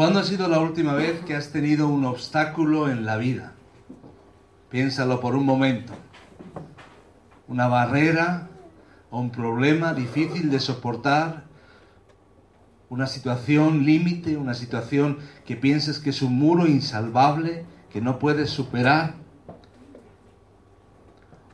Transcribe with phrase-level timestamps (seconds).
[0.00, 3.52] ¿Cuándo ha sido la última vez que has tenido un obstáculo en la vida?
[4.70, 5.92] Piénsalo por un momento.
[7.48, 8.48] Una barrera
[9.10, 11.44] o un problema difícil de soportar,
[12.88, 18.48] una situación límite, una situación que pienses que es un muro insalvable, que no puedes
[18.48, 19.16] superar.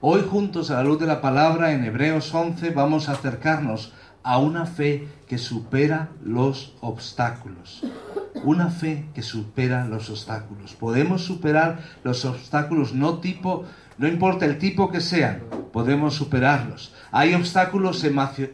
[0.00, 3.92] Hoy juntos a la luz de la palabra en Hebreos 11 vamos a acercarnos
[4.22, 7.82] a una fe que supera los obstáculos
[8.44, 10.74] una fe que supera los obstáculos.
[10.74, 13.64] Podemos superar los obstáculos, no tipo,
[13.98, 15.42] no importa el tipo que sean,
[15.72, 16.94] podemos superarlos.
[17.10, 18.04] Hay obstáculos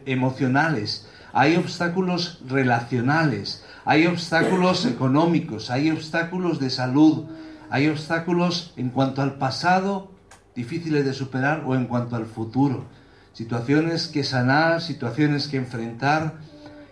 [0.05, 7.25] emocionales, hay obstáculos relacionales, hay obstáculos económicos, hay obstáculos de salud,
[7.69, 10.11] hay obstáculos en cuanto al pasado
[10.55, 12.85] difíciles de superar o en cuanto al futuro.
[13.33, 16.35] Situaciones que sanar, situaciones que enfrentar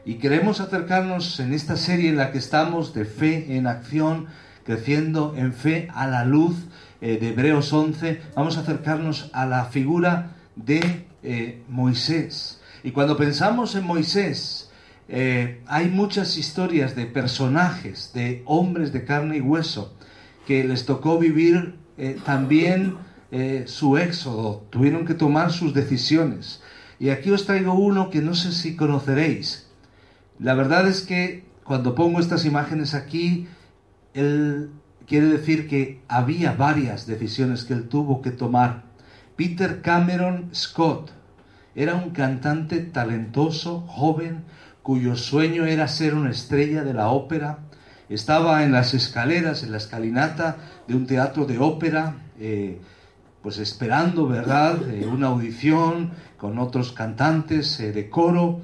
[0.04, 4.28] y queremos acercarnos en esta serie en la que estamos de fe en acción,
[4.64, 6.56] creciendo en fe a la luz
[7.02, 12.60] eh, de Hebreos 11, vamos a acercarnos a la figura de eh, Moisés.
[12.84, 14.72] Y cuando pensamos en Moisés,
[15.08, 19.96] eh, hay muchas historias de personajes, de hombres de carne y hueso,
[20.48, 21.76] que les tocó vivir
[22.26, 22.98] también
[23.66, 26.64] su éxodo, tuvieron que tomar sus decisiones.
[27.00, 29.71] Y aquí os traigo uno que no sé si conoceréis,
[30.42, 33.48] la verdad es que cuando pongo estas imágenes aquí,
[34.16, 34.72] él
[35.06, 38.84] quiere decir que había varias decisiones que él tuvo que tomar.
[39.36, 41.12] Peter Cameron Scott
[41.76, 44.44] era un cantante talentoso, joven,
[44.82, 47.60] cuyo sueño era ser una estrella de la ópera.
[48.10, 52.82] Estaba en las escaleras, en la escalinata de un teatro de ópera, eh,
[53.44, 58.62] pues esperando, ¿verdad?, eh, una audición con otros cantantes eh, de coro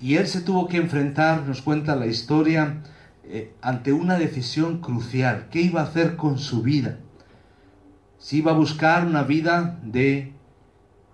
[0.00, 2.82] y él se tuvo que enfrentar, nos cuenta la historia,
[3.24, 5.48] eh, ante una decisión crucial.
[5.50, 6.98] ¿Qué iba a hacer con su vida?
[8.18, 10.32] Si iba a buscar una vida de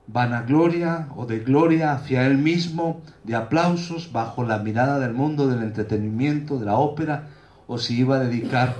[0.06, 5.62] vanagloria o de gloria hacia él mismo, de aplausos bajo la mirada del mundo del
[5.62, 7.28] entretenimiento, de la ópera,
[7.66, 8.76] o si iba a dedicar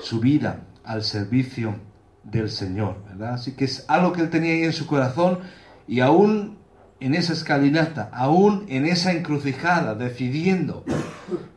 [0.00, 1.76] su vida al servicio
[2.22, 3.34] del Señor, ¿verdad?
[3.34, 5.38] Así que es algo que él tenía ahí en su corazón
[5.86, 6.58] y aún
[7.04, 10.86] en esa escalinata, aún en esa encrucijada, decidiendo,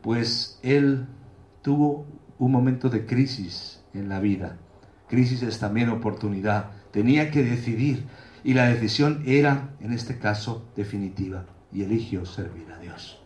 [0.02, 1.06] pues él
[1.62, 2.06] tuvo
[2.38, 4.58] un momento de crisis en la vida.
[5.08, 6.72] Crisis es también oportunidad.
[6.90, 8.04] Tenía que decidir
[8.44, 13.18] y la decisión era, en este caso, definitiva y eligió servir a Dios.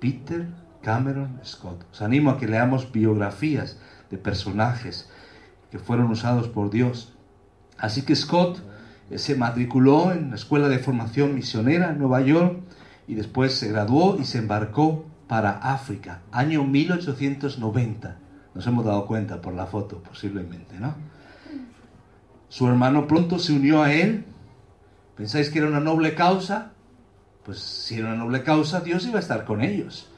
[0.00, 0.48] Peter
[0.82, 1.84] Cameron Scott.
[1.92, 3.78] Os animo a que leamos biografías
[4.10, 5.08] de personajes
[5.70, 7.14] que fueron usados por Dios.
[7.78, 8.60] Así que Scott
[9.18, 12.58] se matriculó en la Escuela de Formación Misionera en Nueva York
[13.06, 18.16] y después se graduó y se embarcó para África, año 1890.
[18.54, 20.94] Nos hemos dado cuenta por la foto, posiblemente, ¿no?
[22.48, 24.26] Su hermano pronto se unió a él.
[25.16, 26.72] ¿Pensáis que era una noble causa?
[27.44, 30.08] Pues si era una noble causa, Dios iba a estar con ellos.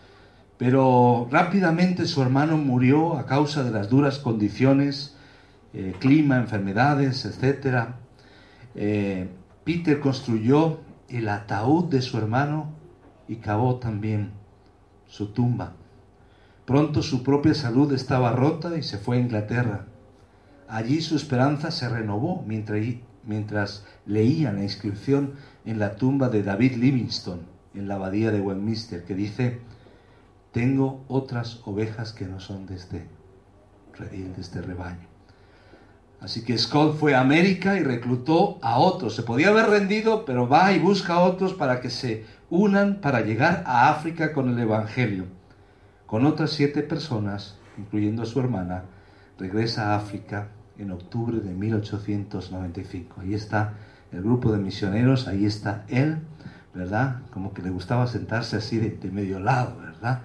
[0.58, 5.16] Pero rápidamente su hermano murió a causa de las duras condiciones,
[5.72, 7.98] eh, clima, enfermedades, etcétera.
[8.74, 9.28] Eh,
[9.64, 12.70] Peter construyó el ataúd de su hermano
[13.28, 14.32] y cavó también
[15.06, 15.72] su tumba.
[16.64, 19.86] Pronto su propia salud estaba rota y se fue a Inglaterra.
[20.68, 22.80] Allí su esperanza se renovó mientras,
[23.24, 25.34] mientras leía la inscripción
[25.64, 29.60] en la tumba de David Livingstone en la abadía de Westminster que dice,
[30.52, 33.06] tengo otras ovejas que no son de este,
[33.98, 35.13] de este rebaño.
[36.24, 39.14] Así que Scott fue a América y reclutó a otros.
[39.14, 43.20] Se podía haber rendido, pero va y busca a otros para que se unan para
[43.20, 45.26] llegar a África con el Evangelio.
[46.06, 48.84] Con otras siete personas, incluyendo a su hermana,
[49.38, 50.48] regresa a África
[50.78, 53.20] en octubre de 1895.
[53.20, 53.74] Ahí está
[54.10, 56.20] el grupo de misioneros, ahí está él,
[56.72, 57.20] ¿verdad?
[57.34, 60.22] Como que le gustaba sentarse así de, medio lado, ¿verdad?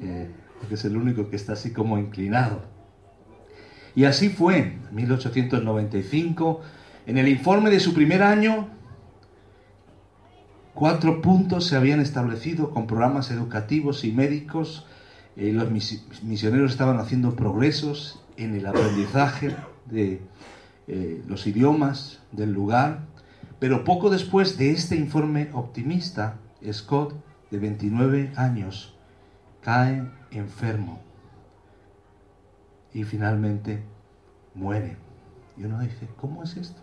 [0.00, 0.30] Eh,
[0.60, 2.62] porque es el único que está así como inclinado.
[3.94, 6.60] Y así fue, en 1895,
[7.06, 8.68] en el informe de su primer año,
[10.74, 14.86] cuatro puntos se habían establecido con programas educativos y médicos.
[15.36, 15.70] Eh, los
[16.22, 19.56] misioneros estaban haciendo progresos en el aprendizaje
[19.86, 20.20] de
[20.86, 23.06] eh, los idiomas del lugar.
[23.58, 26.38] Pero poco después de este informe optimista,
[26.72, 27.14] Scott,
[27.50, 28.94] de 29 años,
[29.62, 31.09] cae enfermo
[32.92, 33.82] y finalmente
[34.54, 34.96] muere.
[35.56, 36.80] Y uno dice, ¿cómo es esto?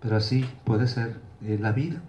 [0.00, 2.02] Pero así puede ser la vida.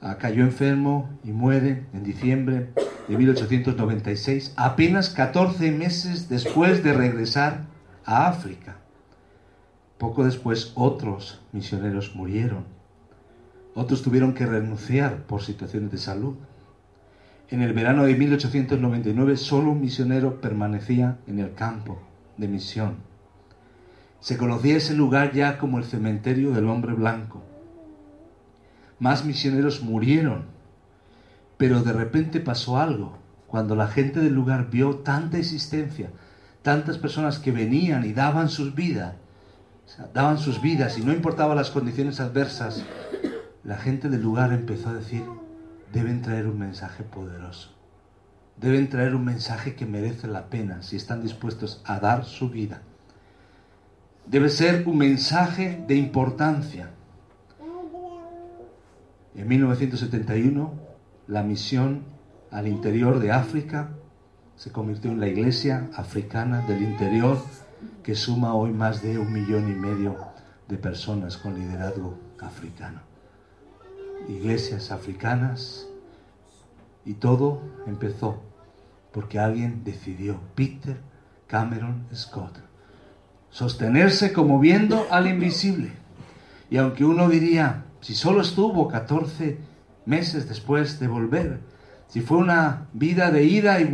[0.00, 2.70] Ah, cayó enfermo y muere en diciembre
[3.08, 7.64] de 1896, apenas 14 meses después de regresar
[8.04, 8.76] a África.
[9.98, 12.64] Poco después otros misioneros murieron.
[13.74, 16.36] Otros tuvieron que renunciar por situaciones de salud.
[17.50, 21.98] En el verano de 1899 solo un misionero permanecía en el campo
[22.36, 22.96] de misión.
[24.20, 27.42] Se conocía ese lugar ya como el cementerio del hombre blanco.
[28.98, 30.44] Más misioneros murieron,
[31.56, 33.16] pero de repente pasó algo.
[33.46, 36.10] Cuando la gente del lugar vio tanta existencia,
[36.60, 39.14] tantas personas que venían y daban sus vidas,
[40.12, 42.84] daban sus vidas y no importaban las condiciones adversas,
[43.64, 45.22] la gente del lugar empezó a decir,
[45.92, 47.70] deben traer un mensaje poderoso.
[48.56, 52.82] Deben traer un mensaje que merece la pena si están dispuestos a dar su vida.
[54.26, 56.90] Debe ser un mensaje de importancia.
[59.34, 60.72] En 1971,
[61.28, 62.02] la misión
[62.50, 63.90] al interior de África
[64.56, 67.38] se convirtió en la iglesia africana del interior
[68.02, 70.16] que suma hoy más de un millón y medio
[70.66, 73.07] de personas con liderazgo africano.
[74.28, 75.86] Iglesias africanas
[77.04, 78.42] y todo empezó
[79.12, 80.96] porque alguien decidió, Peter
[81.46, 82.58] Cameron Scott,
[83.50, 85.92] sostenerse como viendo al invisible.
[86.70, 89.58] Y aunque uno diría, si solo estuvo 14
[90.04, 91.60] meses después de volver,
[92.08, 93.92] si fue una vida de ida y,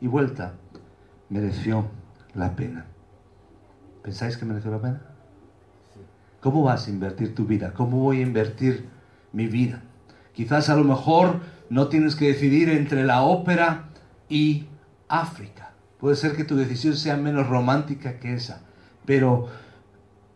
[0.00, 0.54] y vuelta,
[1.28, 1.86] mereció
[2.34, 2.86] la pena.
[4.02, 5.02] ¿Pensáis que mereció la pena?
[6.40, 7.72] ¿Cómo vas a invertir tu vida?
[7.74, 8.88] ¿Cómo voy a invertir
[9.32, 9.82] mi vida?
[10.32, 11.40] Quizás a lo mejor
[11.70, 13.88] no tienes que decidir entre la ópera
[14.28, 14.66] y
[15.08, 15.72] África.
[15.98, 18.62] Puede ser que tu decisión sea menos romántica que esa,
[19.04, 19.48] pero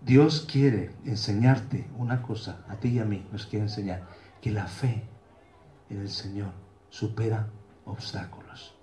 [0.00, 4.02] Dios quiere enseñarte una cosa, a ti y a mí nos quiere enseñar,
[4.40, 5.04] que la fe
[5.88, 6.50] en el Señor
[6.90, 7.48] supera
[7.84, 8.74] obstáculos.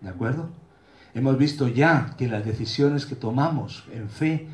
[0.00, 0.50] ¿De acuerdo?
[1.14, 4.48] Hemos visto ya que las decisiones que tomamos en fe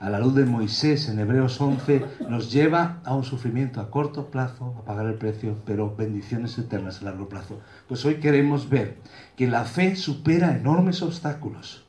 [0.00, 4.30] a la luz de Moisés en Hebreos 11 nos lleva a un sufrimiento a corto
[4.30, 7.60] plazo, a pagar el precio, pero bendiciones eternas a largo plazo.
[7.86, 8.96] Pues hoy queremos ver
[9.36, 11.84] que la fe supera enormes obstáculos.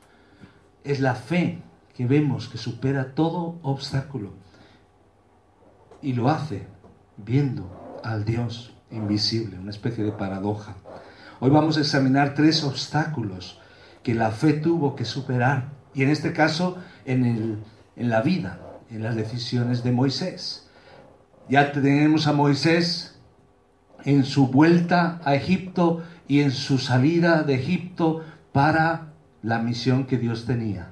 [0.84, 1.62] Es la fe
[1.96, 4.34] que vemos que supera todo obstáculo.
[6.02, 6.66] Y lo hace
[7.16, 10.76] viendo al Dios invisible, una especie de paradoja.
[11.40, 13.58] Hoy vamos a examinar tres obstáculos
[14.02, 15.70] que la fe tuvo que superar.
[15.94, 17.58] Y en este caso, en, el,
[17.96, 18.58] en la vida,
[18.90, 20.68] en las decisiones de Moisés.
[21.48, 23.18] Ya tenemos a Moisés
[24.04, 29.12] en su vuelta a Egipto y en su salida de Egipto para
[29.42, 30.90] la misión que Dios tenía.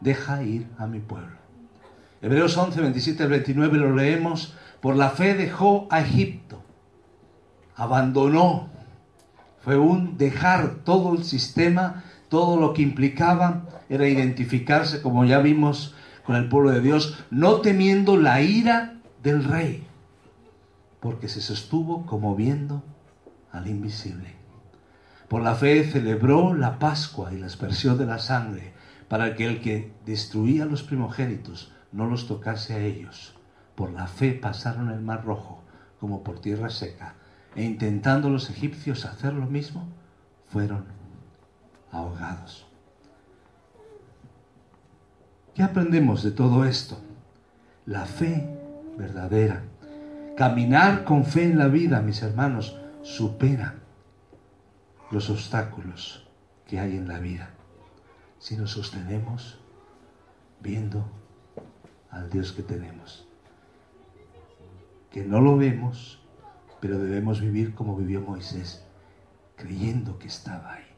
[0.00, 1.38] Deja ir a mi pueblo.
[2.22, 4.54] Hebreos 11, 27 al 29 lo leemos.
[4.80, 6.62] Por la fe dejó a Egipto.
[7.76, 8.68] Abandonó.
[9.62, 15.94] Fue un dejar todo el sistema todo lo que implicaba era identificarse, como ya vimos,
[16.24, 19.86] con el pueblo de Dios, no temiendo la ira del rey,
[21.00, 22.82] porque se sostuvo como viendo
[23.52, 24.34] al invisible.
[25.28, 28.72] Por la fe celebró la Pascua y la aspersión de la sangre,
[29.08, 33.34] para que el que destruía los primogénitos no los tocase a ellos.
[33.74, 35.62] Por la fe pasaron el mar rojo
[35.98, 37.14] como por tierra seca,
[37.54, 39.88] e intentando los egipcios hacer lo mismo,
[40.48, 40.86] fueron
[41.92, 42.69] ahogados.
[45.60, 46.98] ¿Qué aprendemos de todo esto?
[47.84, 48.48] La fe
[48.96, 49.62] verdadera.
[50.34, 53.74] Caminar con fe en la vida, mis hermanos, supera
[55.10, 56.26] los obstáculos
[56.66, 57.50] que hay en la vida.
[58.38, 59.60] Si nos sostenemos
[60.62, 61.04] viendo
[62.10, 63.28] al Dios que tenemos.
[65.10, 66.22] Que no lo vemos,
[66.80, 68.82] pero debemos vivir como vivió Moisés,
[69.56, 70.90] creyendo que estaba ahí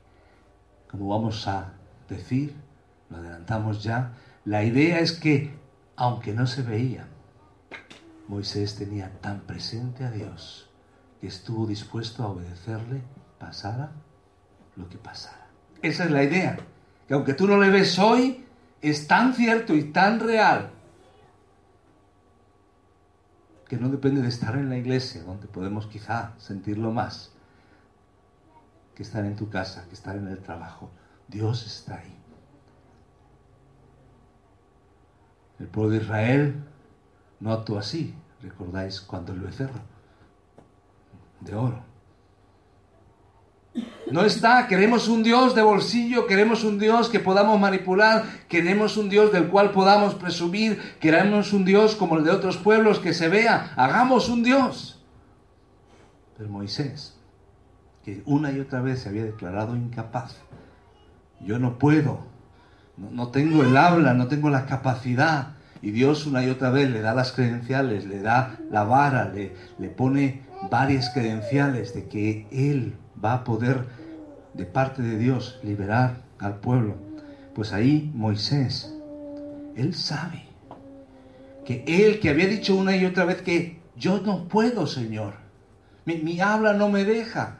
[0.88, 1.72] como vamos a
[2.08, 2.54] decir,
[3.10, 4.12] lo adelantamos ya,
[4.44, 5.54] la idea es que,
[5.96, 7.06] aunque no se veía,
[8.28, 10.68] Moisés tenía tan presente a Dios
[11.20, 13.02] que estuvo dispuesto a obedecerle,
[13.38, 13.92] pasara
[14.76, 15.46] lo que pasara.
[15.82, 16.58] Esa es la idea,
[17.06, 18.44] que aunque tú no le ves hoy,
[18.80, 20.70] es tan cierto y tan real
[23.68, 27.32] que no depende de estar en la iglesia, donde podemos quizá sentirlo más,
[28.94, 30.90] que estar en tu casa, que estar en el trabajo.
[31.28, 32.21] Dios está ahí.
[35.58, 36.54] El pueblo de Israel
[37.40, 39.80] no actuó así, recordáis cuando el becerro
[41.40, 41.92] de oro.
[44.10, 49.08] No está, queremos un Dios de bolsillo, queremos un Dios que podamos manipular, queremos un
[49.08, 53.28] Dios del cual podamos presumir, queremos un Dios como el de otros pueblos que se
[53.28, 55.02] vea, hagamos un Dios.
[56.36, 57.16] Pero Moisés,
[58.04, 60.36] que una y otra vez se había declarado incapaz,
[61.40, 62.26] yo no puedo,
[62.96, 67.00] no, tengo el habla, no tengo la capacidad, y Dios una y otra vez le
[67.00, 72.94] da las credenciales, le da la vara, le, le pone varias credenciales de que Él
[73.22, 73.86] va a poder,
[74.54, 76.96] de parte de Dios, liberar al pueblo.
[77.54, 78.94] Pues ahí Moisés,
[79.76, 80.44] él sabe
[81.64, 85.34] que él que había dicho una y otra vez que yo no puedo, Señor,
[86.04, 87.58] mi, habla no me deja,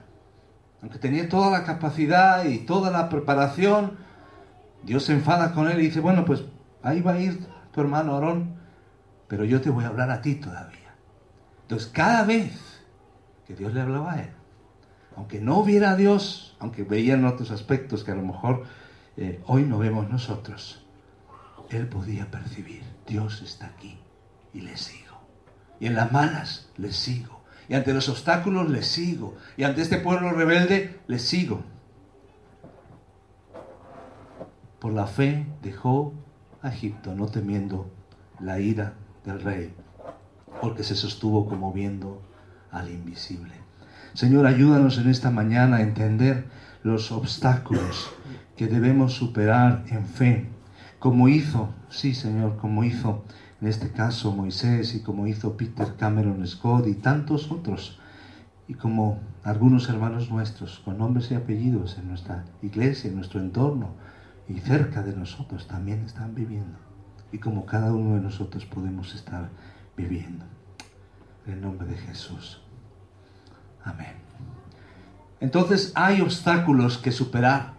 [0.81, 3.99] aunque tenía toda la capacidad y toda la preparación,
[4.85, 6.45] Dios se enfada con él y dice, bueno, pues
[6.83, 8.57] ahí va a ir tu hermano Aarón,
[9.29, 10.95] pero yo te voy a hablar a ti todavía.
[11.63, 12.83] Entonces, cada vez
[13.47, 14.31] que Dios le hablaba a él,
[15.17, 18.65] aunque no viera a Dios, aunque veían otros aspectos que a lo mejor
[19.17, 20.85] eh, hoy no vemos nosotros,
[21.71, 23.99] él podía percibir, Dios está aquí
[24.53, 25.17] y le sigo.
[25.81, 27.43] Y en las malas le sigo.
[27.69, 29.37] Y ante los obstáculos le sigo.
[29.57, 31.63] Y ante este pueblo rebelde le sigo.
[34.83, 36.13] Por la fe dejó
[36.61, 37.89] a Egipto, no temiendo
[38.41, 39.73] la ira del rey,
[40.61, 42.21] porque se sostuvo como viendo
[42.73, 43.53] al invisible.
[44.13, 46.49] Señor, ayúdanos en esta mañana a entender
[46.83, 48.11] los obstáculos
[48.57, 50.49] que debemos superar en fe,
[50.99, 53.23] como hizo, sí Señor, como hizo
[53.61, 58.01] en este caso Moisés y como hizo Peter Cameron Scott y tantos otros,
[58.67, 63.91] y como algunos hermanos nuestros con nombres y apellidos en nuestra iglesia, en nuestro entorno
[64.49, 66.79] y cerca de nosotros también están viviendo,
[67.31, 69.51] y como cada uno de nosotros podemos estar
[69.97, 70.45] viviendo.
[71.47, 72.63] En el nombre de Jesús.
[73.85, 74.15] Amén.
[75.41, 77.75] Entonces hay obstáculos que superar.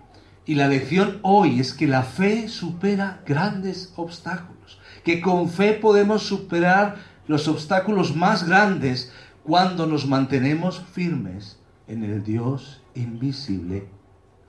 [0.46, 4.82] Y la lección hoy es que la fe supera grandes obstáculos.
[5.06, 12.24] Que con fe podemos superar los obstáculos más grandes cuando nos mantenemos firmes en el
[12.24, 13.88] Dios invisible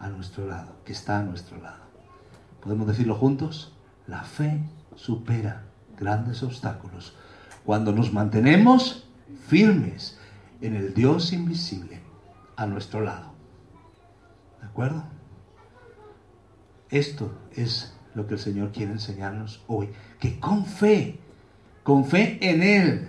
[0.01, 1.84] a nuestro lado, que está a nuestro lado.
[2.65, 3.73] ¿Podemos decirlo juntos?
[4.07, 4.59] La fe
[4.97, 5.65] supera
[5.99, 7.15] grandes obstáculos
[7.65, 9.07] cuando nos mantenemos
[9.47, 10.19] firmes
[10.61, 12.01] en el Dios invisible
[12.57, 13.33] a nuestro lado.
[14.61, 15.05] ¿De acuerdo?
[16.91, 19.91] Esto es lo que el Señor quiere enseñarnos hoy.
[20.19, 21.19] Que con fe,
[21.83, 23.09] con fe en Él,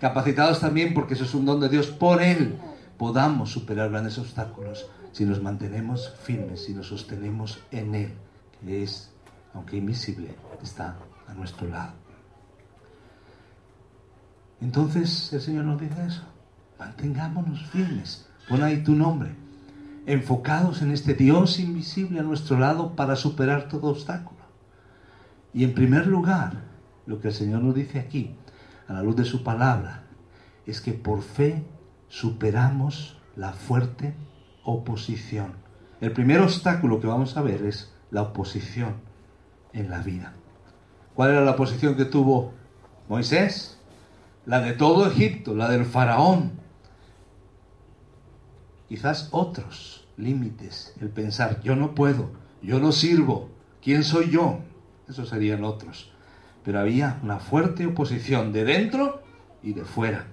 [0.00, 2.56] capacitados también porque eso es un don de Dios, por Él
[2.96, 8.12] podamos superar grandes obstáculos si nos mantenemos firmes, si nos sostenemos en Él,
[8.68, 9.12] es,
[9.54, 10.96] aunque invisible, está
[11.26, 11.94] a nuestro lado.
[14.60, 16.22] Entonces el Señor nos dice eso.
[16.78, 18.28] Mantengámonos firmes.
[18.48, 19.34] Pon ahí tu nombre.
[20.06, 24.40] Enfocados en este Dios invisible a nuestro lado para superar todo obstáculo.
[25.52, 26.64] Y en primer lugar,
[27.06, 28.36] lo que el Señor nos dice aquí,
[28.88, 30.04] a la luz de su palabra,
[30.66, 31.64] es que por fe
[32.08, 34.14] superamos la fuerte
[34.64, 35.54] oposición.
[36.00, 38.94] El primer obstáculo que vamos a ver es la oposición
[39.72, 40.32] en la vida.
[41.14, 42.52] ¿Cuál era la oposición que tuvo
[43.08, 43.78] Moisés?
[44.44, 46.52] La de todo Egipto, la del faraón,
[48.88, 52.30] quizás otros límites, el pensar, yo no puedo,
[52.62, 53.48] yo no sirvo,
[53.82, 54.60] ¿quién soy yo?
[55.08, 56.12] Esos serían otros.
[56.64, 59.22] Pero había una fuerte oposición de dentro
[59.62, 60.26] y de fuera.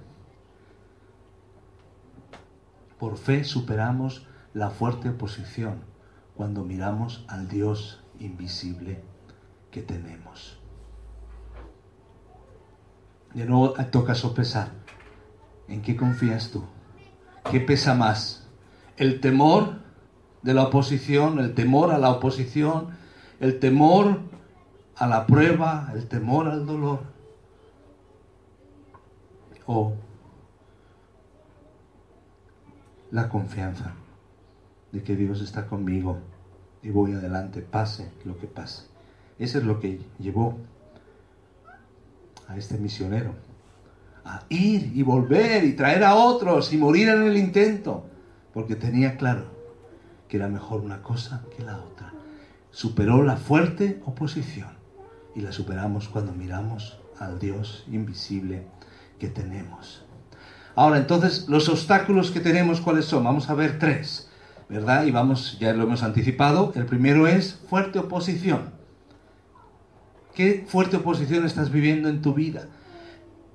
[2.99, 5.92] Por fe superamos la fuerte oposición
[6.35, 9.03] cuando miramos al Dios invisible
[9.71, 10.59] que tenemos.
[13.33, 14.69] De nuevo toca sopesar.
[15.67, 16.63] ¿En qué confías tú?
[17.49, 18.43] ¿Qué pesa más?
[18.97, 19.75] el temor
[20.41, 22.89] de la oposición, el temor a la oposición,
[23.39, 24.19] el temor
[24.95, 26.99] a la prueba, el temor al dolor.
[29.65, 29.93] O
[33.11, 33.93] la confianza
[34.93, 36.19] de que Dios está conmigo
[36.81, 38.83] y voy adelante, pase lo que pase.
[39.37, 40.57] Eso es lo que llevó
[42.47, 43.33] a este misionero
[44.23, 48.05] a ir y volver y traer a otros y morir en el intento
[48.53, 49.45] porque tenía claro
[50.29, 52.13] que era mejor una cosa que la otra.
[52.71, 54.69] Superó la fuerte oposición
[55.35, 58.67] y la superamos cuando miramos al Dios invisible
[59.19, 60.05] que tenemos.
[60.75, 63.23] Ahora, entonces, los obstáculos que tenemos, ¿cuáles son?
[63.23, 64.29] Vamos a ver tres,
[64.69, 65.05] ¿verdad?
[65.05, 66.71] Y vamos, ya lo hemos anticipado.
[66.75, 68.71] El primero es fuerte oposición.
[70.33, 72.67] ¿Qué fuerte oposición estás viviendo en tu vida?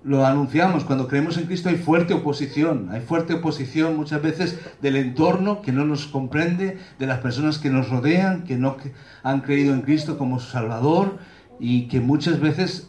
[0.05, 4.95] Lo anunciamos, cuando creemos en Cristo hay fuerte oposición, hay fuerte oposición muchas veces del
[4.95, 8.77] entorno que no nos comprende, de las personas que nos rodean, que no
[9.25, 11.19] han creído en Cristo como su Salvador
[11.59, 12.89] y que muchas veces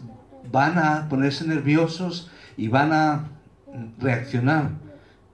[0.52, 3.30] van a ponerse nerviosos y van a
[3.98, 4.72] reaccionar,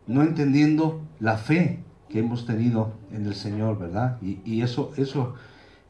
[0.08, 1.85] no entendiendo la fe
[2.16, 4.18] que hemos tenido en el Señor, ¿verdad?
[4.22, 5.34] Y, eso, eso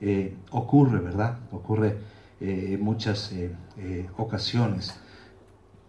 [0.01, 1.37] eh, ocurre, ¿verdad?
[1.51, 1.99] Ocurre
[2.41, 4.99] eh, en muchas eh, ocasiones.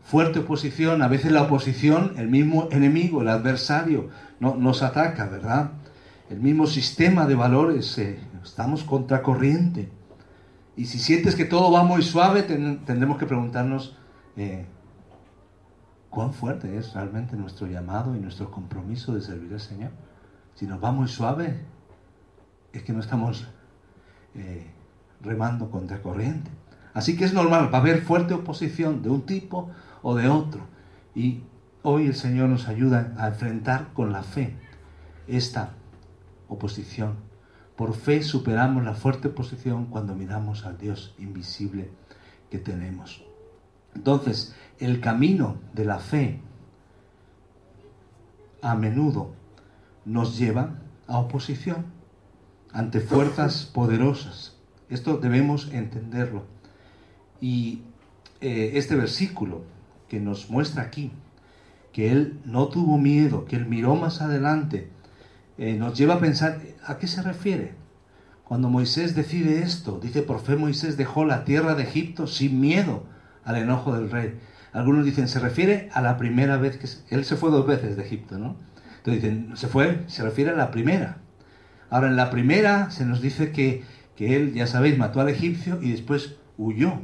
[0.03, 5.71] Fuerte oposición, a veces la oposición, el mismo enemigo, el adversario, no, nos ataca, ¿verdad?
[6.29, 7.97] El mismo sistema de valores,
[8.45, 9.89] estamos contracorriente.
[10.77, 13.97] Y si sientes que todo va muy suave, tendremos que preguntarnos,
[16.11, 19.93] cuán fuerte es realmente nuestro llamado y nuestro compromiso de servir al Señor.
[20.57, 21.61] Si nos va muy suave,
[22.73, 23.47] es que no estamos
[24.35, 24.67] eh,
[25.21, 26.51] remando contra corriente.
[26.95, 29.71] Así que es normal, va a haber fuerte oposición de un tipo
[30.03, 30.63] o de otro.
[31.15, 31.43] Y
[31.83, 34.57] hoy el Señor nos ayuda a enfrentar con la fe
[35.29, 35.75] esta
[36.49, 37.17] oposición.
[37.77, 41.91] Por fe superamos la fuerte oposición cuando miramos al Dios invisible
[42.51, 43.23] que tenemos.
[43.95, 46.41] Entonces, el camino de la fe
[48.63, 49.33] a menudo
[50.07, 51.85] nos lleva a oposición
[52.73, 54.57] ante fuerzas poderosas.
[54.89, 56.45] Esto debemos entenderlo.
[57.41, 57.83] Y
[58.41, 59.65] eh, este versículo
[60.09, 61.13] que nos muestra aquí,
[61.93, 64.91] que él no tuvo miedo, que él miró más adelante,
[65.59, 67.75] eh, nos lleva a pensar, ¿a qué se refiere?
[68.45, 73.05] Cuando Moisés decide esto, dice, por fe Moisés dejó la tierra de Egipto sin miedo
[73.45, 74.39] al enojo del rey.
[74.73, 77.15] Algunos dicen, se refiere a la primera vez que...
[77.15, 78.57] él se fue dos veces de Egipto, ¿no?
[79.07, 81.19] Entonces dicen, se fue, se refiere a la primera.
[81.91, 83.85] Ahora, en la primera se nos dice que,
[84.17, 86.95] que él, ya sabéis, mató al egipcio y después huyó.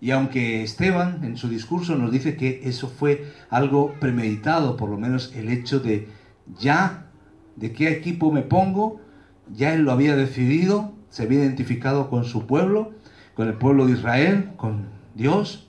[0.00, 4.96] Y aunque Esteban en su discurso nos dice que eso fue algo premeditado, por lo
[4.96, 6.08] menos el hecho de
[6.58, 7.10] ya,
[7.56, 9.02] de qué equipo me pongo,
[9.54, 12.92] ya él lo había decidido, se había identificado con su pueblo,
[13.34, 15.68] con el pueblo de Israel, con Dios,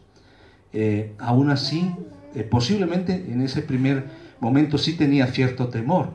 [0.71, 1.93] eh, aún así,
[2.35, 6.13] eh, posiblemente en ese primer momento sí tenía cierto temor.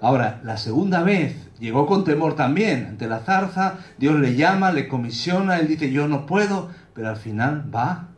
[0.00, 2.86] Ahora, la segunda vez llegó con temor también.
[2.86, 7.16] Ante la zarza, Dios le llama, le comisiona, él dice, yo no puedo, pero al
[7.16, 8.08] final va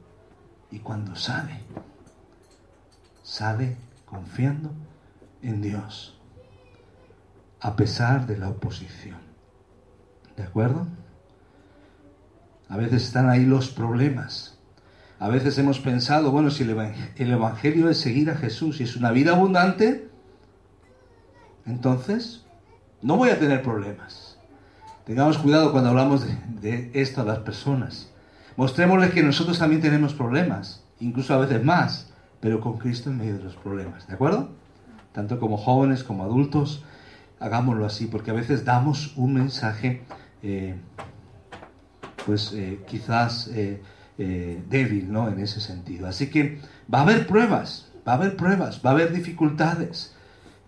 [0.70, 1.60] y cuando sale,
[3.22, 4.72] sale confiando
[5.42, 6.18] en Dios,
[7.60, 9.18] a pesar de la oposición.
[10.36, 10.86] ¿De acuerdo?
[12.68, 14.53] A veces están ahí los problemas.
[15.24, 19.10] A veces hemos pensado, bueno, si el Evangelio es seguir a Jesús y es una
[19.10, 20.06] vida abundante,
[21.64, 22.44] entonces
[23.00, 24.38] no voy a tener problemas.
[25.06, 26.26] Tengamos cuidado cuando hablamos
[26.60, 28.12] de, esto a las personas.
[28.58, 33.38] Mostrémosles que nosotros también tenemos problemas, incluso a veces más, pero con Cristo en medio
[33.38, 34.06] de los problemas.
[34.06, 34.50] ¿De acuerdo?
[35.12, 36.84] Tanto como jóvenes como adultos,
[37.40, 40.02] hagámoslo así, porque a veces damos un mensaje
[40.42, 40.74] eh,
[42.26, 43.80] pues eh, quizás eh,
[44.18, 45.28] eh, débil, ¿no?
[45.28, 46.06] En ese sentido.
[46.06, 46.60] Así que
[46.92, 50.14] va a haber pruebas, va a haber pruebas, va a haber dificultades.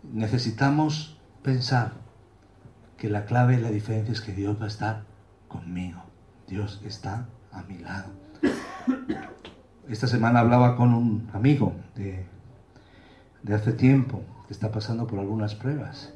[0.02, 1.92] Necesitamos pensar
[2.96, 5.04] que la clave y la diferencia es que Dios va a estar
[5.48, 6.02] conmigo.
[6.48, 8.10] Dios está a mi lado.
[9.88, 12.26] Esta semana hablaba con un amigo de,
[13.42, 16.12] de hace tiempo que está pasando por algunas pruebas.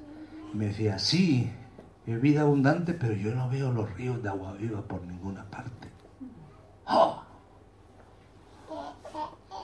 [0.53, 1.51] Me decía, sí,
[2.07, 5.90] es vida abundante, pero yo no veo los ríos de agua viva por ninguna parte.
[6.91, 7.23] ¡Oh!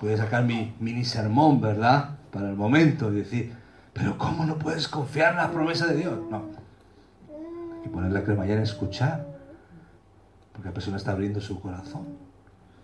[0.01, 2.19] Puedo sacar mi mini sermón, ¿verdad?
[2.31, 3.57] Para el momento y decir,
[3.93, 6.19] pero ¿cómo no puedes confiar en la promesa de Dios?
[6.31, 6.45] No.
[7.83, 9.27] Que poner la cremallera en escuchar,
[10.53, 12.07] porque la persona está abriendo su corazón.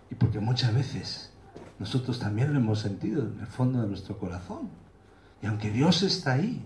[0.09, 1.31] Y porque muchas veces
[1.79, 4.69] nosotros también lo hemos sentido en el fondo de nuestro corazón.
[5.41, 6.65] Y aunque Dios está ahí,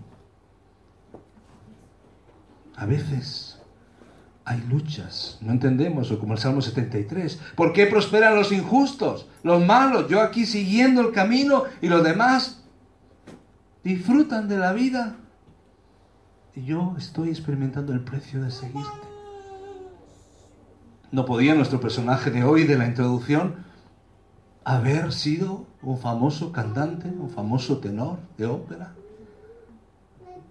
[2.76, 3.57] a veces
[4.48, 9.62] hay luchas, no entendemos, o como el Salmo 73, ¿por qué prosperan los injustos, los
[9.62, 10.08] malos?
[10.08, 12.64] Yo aquí siguiendo el camino y los demás
[13.84, 15.16] disfrutan de la vida
[16.54, 18.88] y yo estoy experimentando el precio de seguirte.
[21.12, 23.66] ¿No podía nuestro personaje de hoy, de la introducción,
[24.64, 28.94] haber sido un famoso cantante, un famoso tenor de ópera?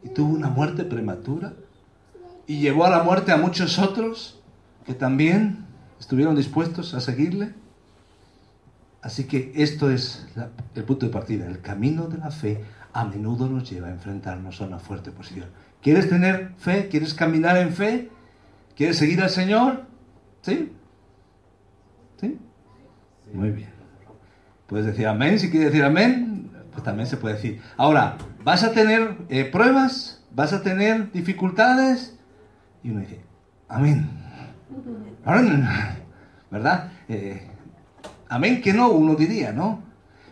[0.04, 1.54] Y tuvo una muerte prematura
[2.48, 4.42] y llevó a la muerte a muchos otros
[4.86, 5.68] que también
[6.00, 7.54] ¿Estuvieron dispuestos a seguirle?
[9.02, 10.28] Así que esto es
[10.76, 11.48] el punto de partida.
[11.48, 15.48] El camino de la fe a menudo nos lleva a enfrentarnos a una fuerte oposición.
[15.82, 16.88] ¿Quieres tener fe?
[16.90, 18.10] ¿Quieres caminar en fe?
[18.76, 19.86] ¿Quieres seguir al Señor?
[20.42, 20.72] ¿Sí?
[22.20, 22.38] ¿Sí?
[23.34, 23.70] Muy bien.
[24.68, 25.40] Puedes decir amén.
[25.40, 27.62] Si quieres decir amén, pues también se puede decir.
[27.78, 30.24] Ahora, ¿vas a tener eh, pruebas?
[30.32, 32.17] ¿Vas a tener dificultades?
[32.84, 33.22] Y uno dice,
[33.68, 34.10] amén.
[36.50, 36.92] ¿Verdad?
[37.10, 37.48] Eh,
[38.30, 39.82] amén que no, uno diría, ¿no?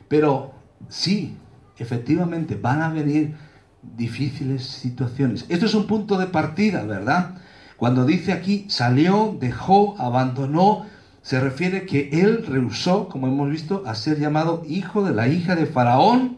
[0.07, 0.53] Pero
[0.87, 1.37] sí,
[1.77, 3.35] efectivamente, van a venir
[3.81, 5.45] difíciles situaciones.
[5.49, 7.35] Esto es un punto de partida, ¿verdad?
[7.77, 10.85] Cuando dice aquí, salió, dejó, abandonó,
[11.21, 15.55] se refiere que él rehusó, como hemos visto, a ser llamado hijo de la hija
[15.55, 16.37] de Faraón,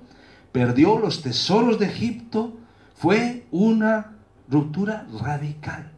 [0.52, 2.58] perdió los tesoros de Egipto,
[2.96, 4.14] fue una
[4.50, 5.92] ruptura radical.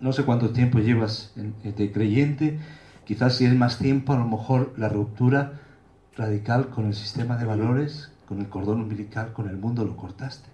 [0.00, 2.58] No sé cuánto tiempo llevas de creyente,
[3.04, 5.60] quizás si es más tiempo, a lo mejor la ruptura
[6.16, 10.48] radical con el sistema de valores, con el cordón umbilical, con el mundo lo cortaste.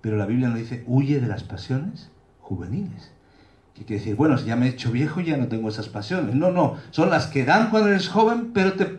[0.00, 3.12] Pero la Biblia nos dice, huye de las pasiones juveniles.
[3.74, 6.34] Que quiere decir, bueno, si ya me he hecho viejo, ya no tengo esas pasiones.
[6.34, 8.98] No, no, son las que dan cuando eres joven, pero te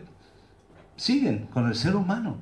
[0.96, 2.36] siguen con el ser humano,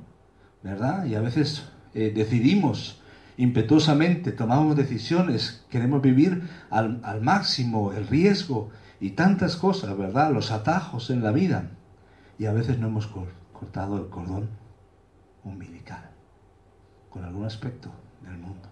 [0.63, 1.05] ¿verdad?
[1.05, 2.98] Y a veces eh, decidimos
[3.39, 8.71] impetuosamente, tomamos decisiones, queremos vivir al, al máximo, el riesgo
[9.01, 10.33] y tantas cosas, ¿verdad?
[10.33, 11.71] Los atajos en la vida.
[12.37, 13.09] Y a veces no hemos
[13.53, 14.49] cortado el cordón
[15.45, 16.11] umbilical
[17.11, 17.91] con algún aspecto
[18.23, 18.69] del mundo.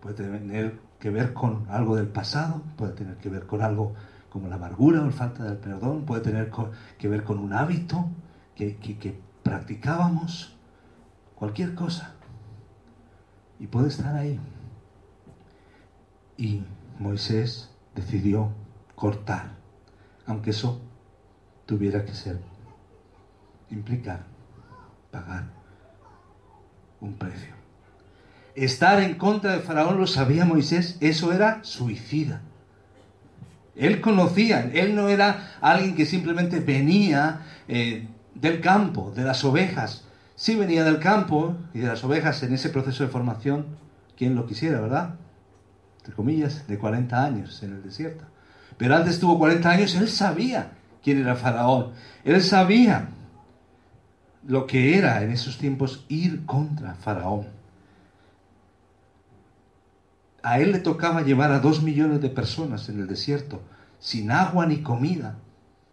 [0.00, 3.94] Puede tener que ver con algo del pasado, puede tener que ver con algo
[4.30, 6.52] como la amargura o la falta del perdón, puede tener
[6.96, 8.08] que ver con un hábito
[8.54, 10.56] que, que practicábamos,
[11.34, 12.15] cualquier cosa.
[13.58, 14.38] Y puede estar ahí.
[16.36, 16.62] Y
[16.98, 18.52] Moisés decidió
[18.94, 19.52] cortar,
[20.26, 20.80] aunque eso
[21.64, 22.38] tuviera que ser,
[23.70, 24.24] implicar,
[25.10, 25.44] pagar
[27.00, 27.54] un precio.
[28.54, 32.40] Estar en contra de Faraón lo sabía Moisés, eso era suicida.
[33.74, 40.05] Él conocía, él no era alguien que simplemente venía eh, del campo, de las ovejas.
[40.36, 43.66] Sí venía del campo y de las ovejas en ese proceso de formación,
[44.16, 45.14] quien lo quisiera, ¿verdad?
[45.98, 48.24] Entre comillas, de 40 años en el desierto.
[48.76, 50.72] Pero antes tuvo 40 años, él sabía
[51.02, 51.92] quién era Faraón.
[52.22, 53.08] Él sabía
[54.46, 57.46] lo que era en esos tiempos ir contra Faraón.
[60.42, 63.62] A él le tocaba llevar a dos millones de personas en el desierto,
[63.98, 65.38] sin agua ni comida.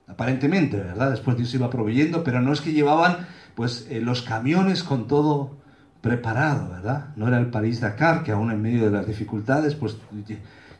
[0.05, 1.11] Aparentemente, ¿verdad?
[1.11, 3.25] Después Dios iba proveyendo, pero no es que llevaban
[3.55, 5.57] pues eh, los camiones con todo
[6.01, 7.09] preparado, ¿verdad?
[7.15, 9.97] No era el París-Dakar, que aún en medio de las dificultades, pues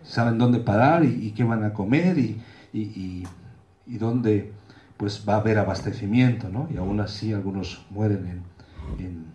[0.03, 2.41] saben dónde parar y, qué van a comer y,
[2.73, 3.23] y,
[3.85, 4.51] y dónde
[4.97, 6.69] pues va a haber abastecimiento, ¿no?
[6.73, 8.43] Y aún así algunos mueren
[8.99, 9.33] en,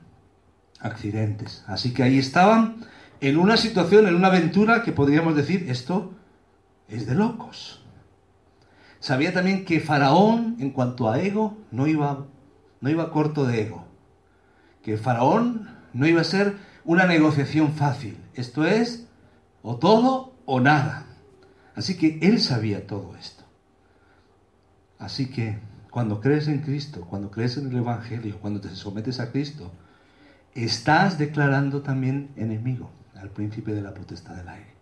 [0.81, 1.65] accidentes.
[1.67, 2.77] Así que ahí estaban
[3.21, 6.13] en una situación, en una aventura que podríamos decir, esto
[6.89, 7.83] es de locos.
[9.01, 12.27] Sabía también que Faraón, en cuanto a ego, no iba,
[12.81, 13.85] no iba corto de ego.
[14.83, 18.17] Que Faraón no iba a ser una negociación fácil.
[18.35, 19.07] Esto es,
[19.63, 21.07] o todo o nada.
[21.75, 23.45] Así que él sabía todo esto.
[24.99, 25.59] Así que
[25.91, 29.71] cuando crees en Cristo, cuando crees en el Evangelio, cuando te sometes a Cristo,
[30.55, 34.73] estás declarando también enemigo al príncipe de la potestad del aire.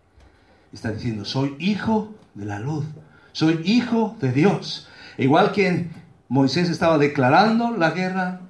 [0.71, 2.85] Está diciendo, soy hijo de la luz,
[3.31, 4.87] soy hijo de Dios.
[5.17, 5.89] Igual que
[6.29, 8.41] Moisés estaba declarando la guerra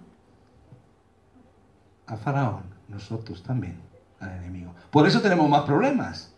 [2.07, 3.79] a Faraón, nosotros también
[4.19, 4.73] al enemigo.
[4.89, 6.33] Por eso tenemos más problemas,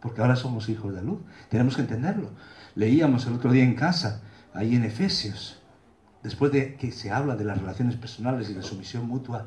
[0.00, 1.20] porque ahora somos hijos de luz.
[1.48, 2.30] Tenemos que entenderlo.
[2.74, 5.62] Leíamos el otro día en casa, ahí en Efesios,
[6.22, 9.46] después de que se habla de las relaciones personales y la sumisión mutua,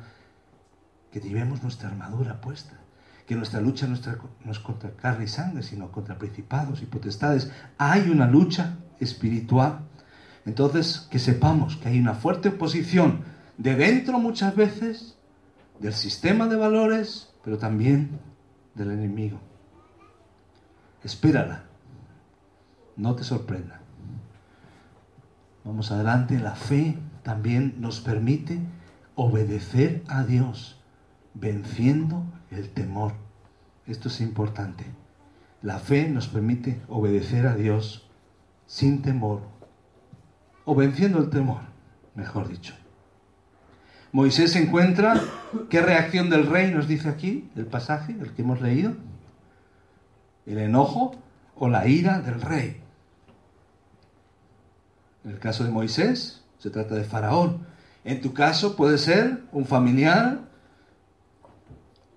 [1.12, 2.80] que llevemos nuestra armadura puesta,
[3.28, 7.52] que nuestra lucha no es contra carne y sangre, sino contra principados y potestades.
[7.78, 9.82] Hay una lucha espiritual.
[10.48, 13.26] Entonces, que sepamos que hay una fuerte oposición
[13.58, 15.18] de dentro muchas veces,
[15.80, 18.20] del sistema de valores, pero también
[18.74, 19.40] del enemigo.
[21.04, 21.68] Espérala
[22.96, 23.82] no te sorprenda.
[25.64, 28.60] Vamos adelante, la fe también nos permite
[29.16, 30.82] obedecer a Dios,
[31.34, 33.14] venciendo el temor.
[33.86, 34.86] Esto es importante.
[35.62, 38.10] La fe nos permite obedecer a Dios
[38.66, 39.42] sin temor,
[40.68, 41.62] o venciendo el temor,
[42.14, 42.74] mejor dicho.
[44.12, 45.22] Moisés encuentra,
[45.70, 48.92] ¿qué reacción del rey nos dice aquí el pasaje, el que hemos leído?
[50.46, 51.16] El enojo,
[51.56, 52.82] o la ira del rey.
[55.24, 57.66] En el caso de Moisés, se trata de Faraón.
[58.04, 60.42] En tu caso puede ser un familiar,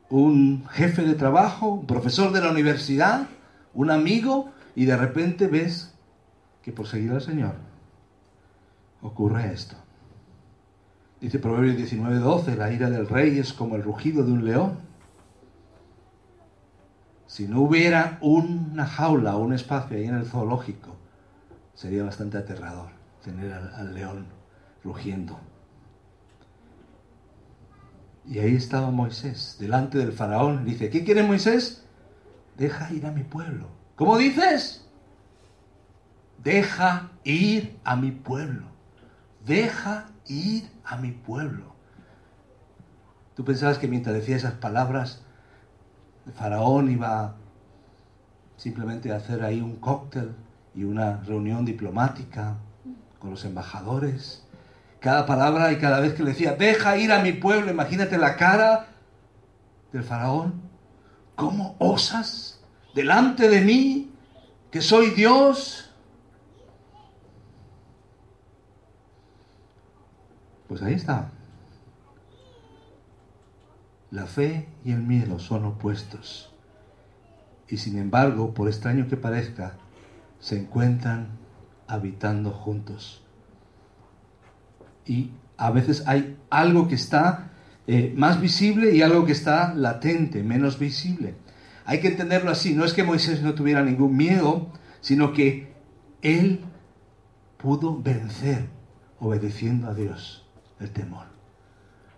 [0.09, 3.29] un jefe de trabajo, un profesor de la universidad,
[3.75, 5.95] un amigo, y de repente ves
[6.63, 7.71] que por seguir al Señor
[9.03, 9.77] ocurre esto.
[11.21, 14.79] Dice Proverbios 19:12, la ira del rey es como el rugido de un león.
[17.27, 20.97] Si no hubiera una jaula o un espacio ahí en el zoológico,
[21.75, 22.91] sería bastante aterrador
[23.23, 24.27] tener al, al león
[24.83, 25.39] rugiendo.
[28.27, 30.65] Y ahí estaba Moisés, delante del faraón.
[30.65, 31.85] Dice, ¿qué quiere Moisés?
[32.57, 33.67] Deja ir a mi pueblo.
[33.97, 34.87] ¿Cómo dices?
[36.39, 38.70] Deja ir a mi pueblo.
[39.51, 41.75] Deja ir a mi pueblo.
[43.35, 45.23] ¿Tú pensabas que mientras decía esas palabras,
[46.25, 47.35] el faraón iba
[48.57, 50.37] simplemente a hacer ahí un cóctel
[50.73, 52.59] y una reunión diplomática
[53.19, 54.47] con los embajadores?
[55.01, 58.37] Cada palabra y cada vez que le decía, deja ir a mi pueblo, imagínate la
[58.37, 58.87] cara
[59.93, 60.63] del faraón.
[61.35, 62.61] ¿Cómo osas
[62.95, 64.13] delante de mí,
[64.71, 65.89] que soy Dios?
[70.71, 71.33] Pues ahí está.
[74.13, 76.55] La fe y el miedo son opuestos.
[77.67, 79.79] Y sin embargo, por extraño que parezca,
[80.39, 81.31] se encuentran
[81.89, 83.21] habitando juntos.
[85.05, 87.51] Y a veces hay algo que está
[87.89, 91.35] eh, más visible y algo que está latente, menos visible.
[91.85, 92.77] Hay que entenderlo así.
[92.77, 95.75] No es que Moisés no tuviera ningún miedo, sino que
[96.23, 96.61] él
[97.57, 98.69] pudo vencer
[99.19, 100.39] obedeciendo a Dios
[100.81, 101.27] el temor.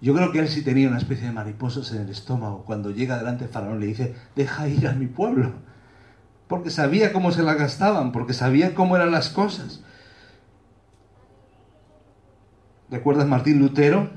[0.00, 3.18] Yo creo que él sí tenía una especie de mariposas en el estómago cuando llega
[3.18, 5.52] delante de Faraón le dice, deja ir a mi pueblo.
[6.48, 9.84] Porque sabía cómo se la gastaban, porque sabía cómo eran las cosas.
[12.90, 14.10] ¿Recuerdas Martín Lutero?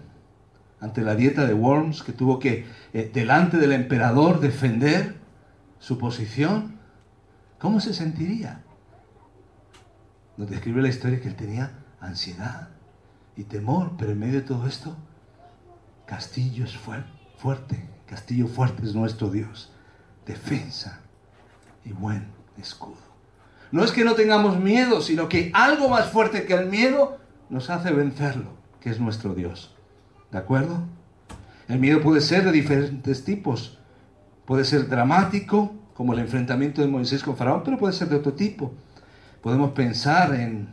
[0.82, 5.16] Ante la dieta de Worms, que tuvo que, eh, delante del emperador, defender
[5.80, 6.80] su posición.
[7.60, 8.64] ¿Cómo se sentiría?
[10.36, 12.75] Nos describe la historia que él tenía ansiedad
[13.36, 14.96] y temor, pero en medio de todo esto,
[16.06, 19.72] castillo es fuerte, castillo fuerte es nuestro Dios,
[20.26, 21.02] defensa
[21.84, 23.06] y buen escudo.
[23.72, 27.18] No es que no tengamos miedo, sino que algo más fuerte que el miedo
[27.50, 29.76] nos hace vencerlo, que es nuestro Dios.
[30.32, 30.80] ¿De acuerdo?
[31.68, 33.80] El miedo puede ser de diferentes tipos.
[34.46, 38.34] Puede ser dramático, como el enfrentamiento de Moisés con Faraón, pero puede ser de otro
[38.34, 38.74] tipo.
[39.42, 40.70] Podemos pensar en,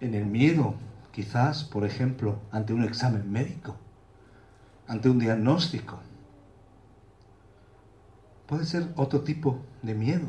[0.00, 0.74] en el miedo,
[1.12, 3.76] quizás, por ejemplo, ante un examen médico,
[4.88, 6.00] ante un diagnóstico.
[8.46, 10.28] Puede ser otro tipo de miedo,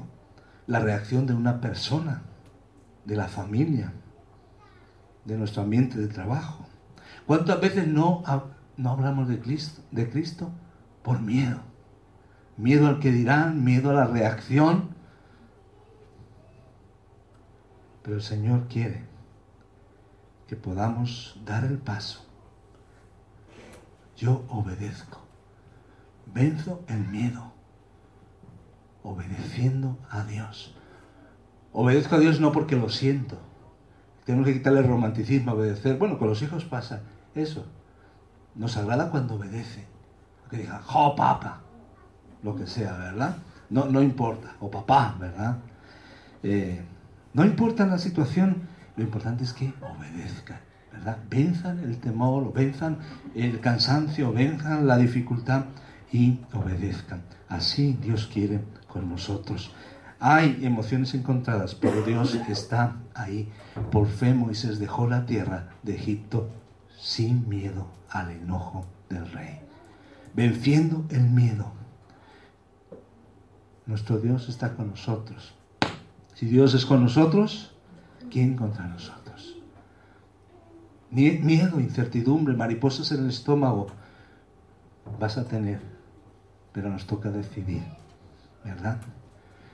[0.67, 2.21] la reacción de una persona,
[3.05, 3.91] de la familia,
[5.25, 6.65] de nuestro ambiente de trabajo.
[7.25, 8.23] ¿Cuántas veces no,
[8.77, 10.51] no hablamos de Cristo, de Cristo?
[11.01, 11.59] Por miedo.
[12.55, 14.89] Miedo al que dirán, miedo a la reacción.
[18.03, 19.12] Pero el Señor quiere
[20.55, 22.25] podamos dar el paso.
[24.17, 25.19] Yo obedezco.
[26.33, 27.51] Venzo el miedo.
[29.03, 30.75] Obedeciendo a Dios.
[31.73, 33.37] Obedezco a Dios no porque lo siento.
[34.25, 35.97] Tenemos que quitarle el romanticismo, obedecer.
[35.97, 37.01] Bueno, con los hijos pasa
[37.35, 37.65] eso.
[38.55, 39.85] Nos agrada cuando obedece.
[40.49, 41.61] Que diga, jo, papa.
[42.43, 43.37] Lo que sea, ¿verdad?
[43.69, 44.55] No, no importa.
[44.59, 45.57] O papá, ¿verdad?
[46.43, 46.81] Eh,
[47.33, 50.59] no importa la situación, lo importante es que obedezcan,
[50.91, 51.17] ¿verdad?
[51.29, 52.99] Venzan el temor, venzan
[53.33, 55.65] el cansancio, venzan la dificultad
[56.11, 57.23] y obedezcan.
[57.49, 59.71] Así Dios quiere con nosotros.
[60.19, 63.51] Hay emociones encontradas, pero Dios está ahí.
[63.91, 66.49] Por fe Moisés dejó la tierra de Egipto
[66.97, 69.59] sin miedo al enojo del rey,
[70.33, 71.73] venciendo el miedo.
[73.85, 75.55] Nuestro Dios está con nosotros.
[76.35, 77.72] Si Dios es con nosotros,
[78.33, 79.55] ¿quién contra nosotros?
[81.11, 83.87] Miedo, incertidumbre, mariposas en el estómago
[85.19, 85.79] vas a tener,
[86.71, 87.83] pero nos toca decidir,
[88.65, 88.99] ¿verdad?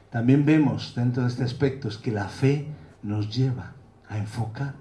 [0.09, 2.67] También vemos dentro de este aspecto que la fe
[3.01, 3.73] nos lleva
[4.09, 4.73] a enfocar,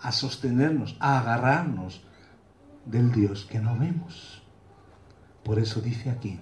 [0.00, 2.04] a sostenernos, a agarrarnos
[2.86, 4.42] del Dios que no vemos.
[5.42, 6.38] Por eso dice aquí,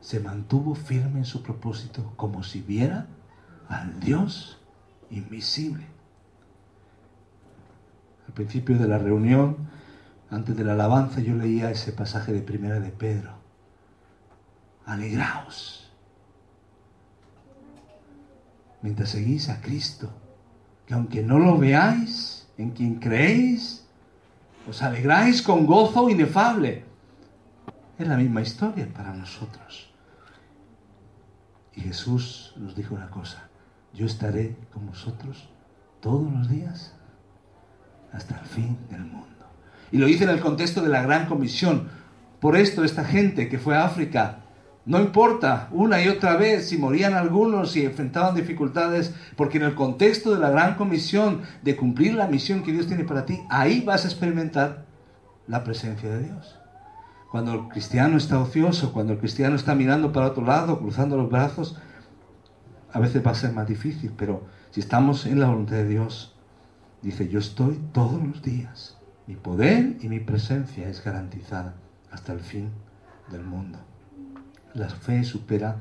[0.00, 3.06] se mantuvo firme en su propósito como si viera
[3.68, 4.59] al Dios
[5.10, 5.84] invisible.
[8.26, 9.56] Al principio de la reunión,
[10.30, 13.32] antes de la alabanza, yo leía ese pasaje de Primera de Pedro.
[14.86, 15.80] Alegraos.
[18.82, 20.10] mientras seguís a Cristo,
[20.86, 23.84] que aunque no lo veáis, en quien creéis,
[24.68, 26.84] os alegráis con gozo inefable.
[27.98, 29.92] Es la misma historia para nosotros.
[31.74, 33.48] Y Jesús nos dijo una cosa,
[33.94, 35.48] yo estaré con vosotros
[36.00, 36.94] todos los días
[38.12, 39.26] hasta el fin del mundo.
[39.92, 41.88] Y lo dice en el contexto de la gran comisión.
[42.40, 44.38] Por esto esta gente que fue a África,
[44.86, 49.74] no importa una y otra vez si morían algunos, si enfrentaban dificultades, porque en el
[49.74, 53.82] contexto de la gran comisión de cumplir la misión que Dios tiene para ti, ahí
[53.82, 54.86] vas a experimentar
[55.46, 56.58] la presencia de Dios.
[57.30, 61.30] Cuando el cristiano está ocioso, cuando el cristiano está mirando para otro lado, cruzando los
[61.30, 61.76] brazos,
[62.92, 66.34] a veces va a ser más difícil, pero si estamos en la voluntad de Dios,
[67.02, 68.96] dice, yo estoy todos los días.
[69.26, 71.74] Mi poder y mi presencia es garantizada
[72.10, 72.70] hasta el fin
[73.30, 73.78] del mundo.
[74.74, 75.76] La fe supera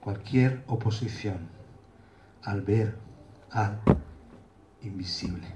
[0.00, 1.48] cualquier oposición
[2.42, 2.96] al ver
[3.50, 3.80] al
[4.82, 5.46] invisible.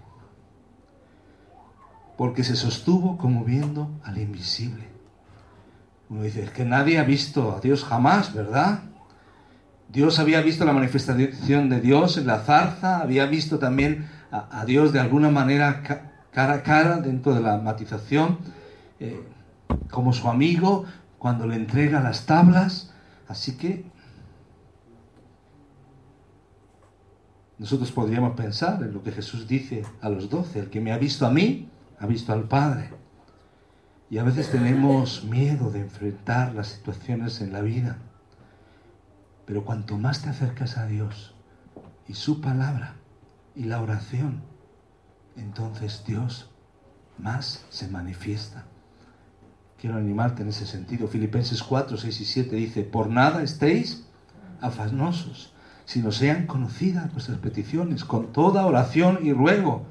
[2.16, 4.88] Porque se sostuvo como viendo al invisible.
[6.08, 8.82] Uno dice, es que nadie ha visto a Dios jamás, ¿verdad?
[9.88, 14.92] Dios había visto la manifestación de Dios en la zarza, había visto también a, Dios
[14.92, 15.82] de alguna manera
[16.32, 18.38] cara a cara dentro de la matización,
[19.00, 19.22] eh,
[19.90, 20.84] como su amigo
[21.18, 22.92] cuando le entrega las tablas.
[23.28, 23.84] Así que
[27.58, 30.98] nosotros podríamos pensar en lo que Jesús dice a los doce, el que me ha
[30.98, 31.68] visto a mí,
[31.98, 32.90] ha visto al Padre.
[34.10, 37.98] Y a veces tenemos miedo de enfrentar las situaciones en la vida.
[39.46, 41.34] Pero cuanto más te acercas a Dios
[42.08, 42.96] y su palabra
[43.54, 44.42] y la oración,
[45.36, 46.50] entonces Dios
[47.16, 48.64] más se manifiesta.
[49.80, 51.06] Quiero animarte en ese sentido.
[51.06, 54.06] Filipenses 4, 6 y 7 dice, por nada estéis
[54.60, 55.52] afanosos,
[55.84, 59.86] sino sean conocidas vuestras peticiones con toda oración y ruego,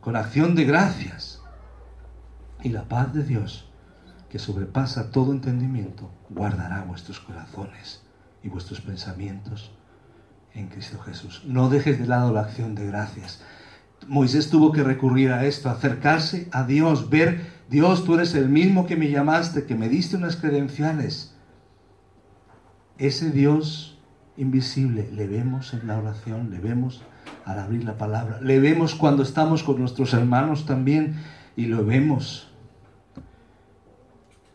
[0.00, 1.40] con acción de gracias.
[2.62, 3.70] Y la paz de Dios,
[4.28, 8.01] que sobrepasa todo entendimiento, guardará vuestros corazones
[8.42, 9.72] y vuestros pensamientos
[10.54, 11.42] en Cristo Jesús.
[11.46, 13.42] No dejes de lado la acción de gracias.
[14.08, 18.86] Moisés tuvo que recurrir a esto, acercarse a Dios, ver, Dios, tú eres el mismo
[18.86, 21.34] que me llamaste, que me diste unas credenciales.
[22.98, 23.98] Ese Dios
[24.36, 27.02] invisible le vemos en la oración, le vemos
[27.44, 31.16] al abrir la palabra, le vemos cuando estamos con nuestros hermanos también
[31.56, 32.48] y lo vemos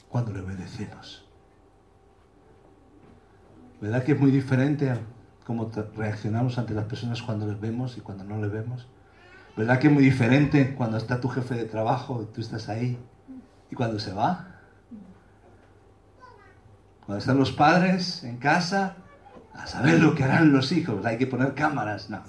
[0.10, 1.27] cuando le obedecemos.
[3.80, 4.92] ¿Verdad que es muy diferente
[5.46, 8.88] cómo reaccionamos ante las personas cuando les vemos y cuando no les vemos?
[9.56, 12.98] ¿Verdad que es muy diferente cuando está tu jefe de trabajo y tú estás ahí
[13.70, 14.48] y cuando se va?
[17.06, 18.96] Cuando están los padres en casa,
[19.54, 22.22] a saber lo que harán los hijos, hay que poner cámaras, no.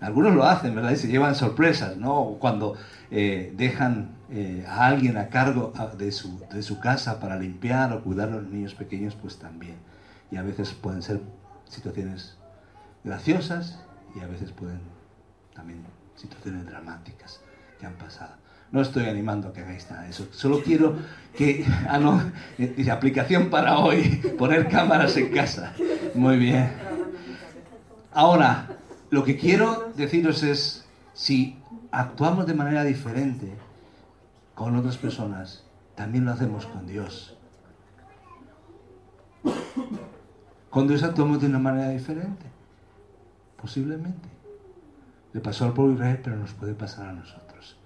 [0.00, 0.90] Algunos lo hacen, ¿verdad?
[0.90, 2.36] Y se llevan sorpresas, ¿no?
[2.38, 2.74] Cuando
[3.10, 8.02] eh, dejan eh, a alguien a cargo de su, de su casa para limpiar o
[8.02, 9.76] cuidar a los niños pequeños, pues también
[10.34, 11.20] y a veces pueden ser
[11.68, 12.36] situaciones
[13.04, 13.78] graciosas
[14.16, 14.80] y a veces pueden
[15.54, 15.84] también
[16.16, 17.40] situaciones dramáticas
[17.78, 18.34] que han pasado.
[18.72, 20.26] No estoy animando a que hagáis nada de eso.
[20.32, 20.96] Solo quiero
[21.36, 22.20] que, ah, no,
[22.58, 24.02] dice aplicación para hoy,
[24.38, 25.72] poner cámaras en casa.
[26.16, 26.72] Muy bien.
[28.12, 28.70] Ahora,
[29.10, 31.60] lo que quiero deciros es, si
[31.92, 33.52] actuamos de manera diferente
[34.56, 35.62] con otras personas,
[35.94, 37.36] también lo hacemos con Dios.
[40.82, 42.46] Dios actuamos de una manera diferente.
[43.60, 44.28] Posiblemente.
[45.32, 47.76] Le pasó al pueblo Israel, pero nos puede pasar a nosotros.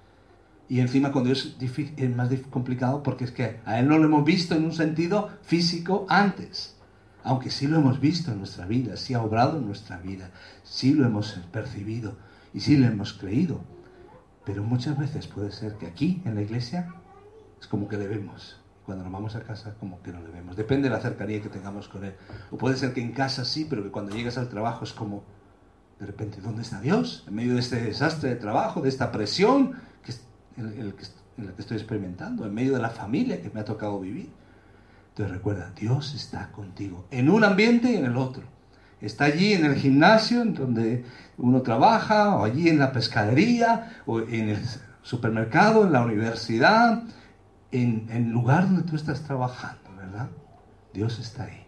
[0.69, 4.25] Y encima con Dios es, más complicado porque es que a Él no lo hemos
[4.25, 6.77] visto en un sentido físico antes.
[7.25, 10.31] Aunque sí lo hemos visto en nuestra vida, sí ha obrado en nuestra vida,
[10.63, 12.17] sí lo hemos percibido
[12.55, 13.61] y sí lo hemos creído.
[14.45, 16.95] Pero muchas veces puede ser que aquí, en la iglesia,
[17.61, 18.58] es como que le vemos
[18.89, 20.57] cuando nos vamos a casa como que no le vemos.
[20.57, 22.15] Depende de la cercanía que tengamos con Él.
[22.51, 25.25] O puede ser que en casa sí, pero que cuando llegas al trabajo es como,
[26.01, 27.23] de repente, ¿dónde está Dios?
[27.29, 30.15] En medio de este desastre de trabajo, de esta presión que,
[30.57, 34.31] en, la que estoy experimentando, en medio de la familia que me ha tocado vivir.
[35.11, 38.45] Entonces recuerda, Dios está contigo, en un ambiente y en el otro.
[39.03, 41.05] Está allí en el gimnasio, en donde
[41.37, 44.61] uno trabaja, o allí en la pescadería, o en el
[45.03, 47.03] supermercado, en la universidad,
[47.73, 50.29] en, el lugar donde tú estás trabajando, ¿verdad?
[50.93, 51.67] Dios está ahí.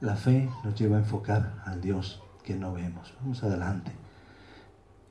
[0.00, 3.14] La fe nos lleva a enfocar al Dios que no vemos.
[3.20, 3.92] Vamos adelante.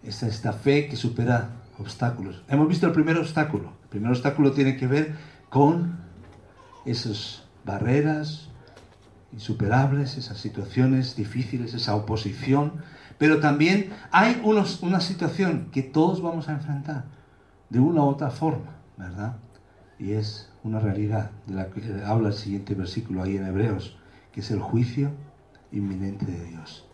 [0.04, 1.50] Es esta fe que supera
[1.80, 2.44] obstáculos.
[2.48, 3.74] Hemos visto el primer obstáculo.
[3.84, 5.16] El primer obstáculo tiene que ver
[5.50, 5.98] con
[6.86, 8.50] esos barreras
[9.34, 12.84] insuperables, esas situaciones difíciles, esa oposición,
[13.18, 17.06] pero también hay unos, una situación que todos vamos a enfrentar
[17.70, 19.38] de una u otra forma, ¿verdad?
[19.98, 23.98] Y es una realidad de la que habla el siguiente versículo ahí en Hebreos,
[24.32, 25.12] que es el juicio
[25.72, 26.88] inminente de Dios.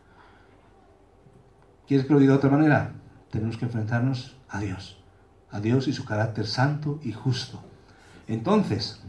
[1.88, 2.94] ¿Quieres que lo diga de otra manera?
[3.32, 5.02] Tenemos que enfrentarnos a Dios,
[5.50, 7.62] a Dios y su carácter santo y justo.
[8.28, 9.02] Entonces,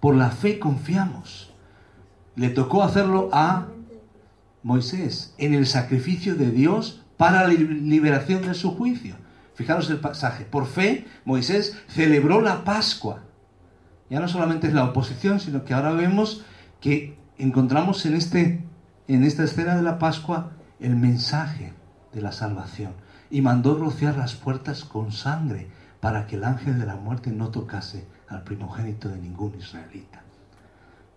[0.00, 1.52] por la fe confiamos.
[2.36, 3.66] Le tocó hacerlo a
[4.68, 9.16] Moisés en el sacrificio de Dios para la liberación de su juicio.
[9.54, 10.44] Fijaros el pasaje.
[10.44, 13.22] Por fe, Moisés celebró la Pascua.
[14.10, 16.44] Ya no solamente es la oposición, sino que ahora vemos
[16.82, 18.62] que encontramos en, este,
[19.08, 21.72] en esta escena de la Pascua el mensaje
[22.12, 22.92] de la salvación.
[23.30, 25.68] Y mandó rociar las puertas con sangre
[26.00, 30.20] para que el ángel de la muerte no tocase al primogénito de ningún israelita.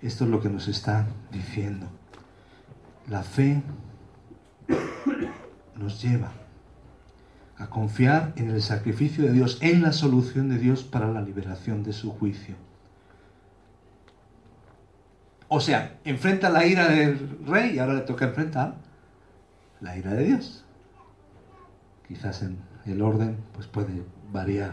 [0.01, 1.89] Esto es lo que nos está diciendo.
[3.11, 3.61] La fe
[5.75, 6.31] nos lleva
[7.57, 11.83] a confiar en el sacrificio de Dios, en la solución de Dios para la liberación
[11.83, 12.55] de su juicio.
[15.49, 18.75] O sea, enfrenta la ira del rey y ahora le toca enfrentar
[19.81, 20.63] la ira de Dios.
[22.07, 24.71] Quizás en el orden pues puede variar.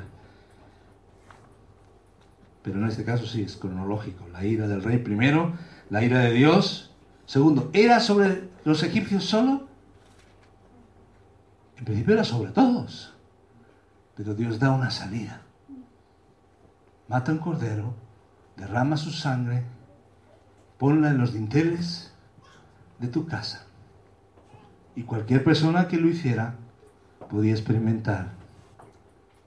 [2.63, 4.29] Pero en este caso sí es cronológico.
[4.29, 5.55] La ira del rey primero,
[5.91, 6.89] la ira de Dios.
[7.29, 9.69] Segundo, ¿era sobre los egipcios solo?
[11.77, 13.13] En principio era sobre todos.
[14.17, 15.43] Pero Dios da una salida.
[17.07, 17.93] Mata un cordero,
[18.57, 19.63] derrama su sangre,
[20.79, 22.15] ponla en los dinteles
[22.99, 23.67] de tu casa.
[24.97, 26.55] Y cualquier persona que lo hiciera
[27.29, 28.31] podía experimentar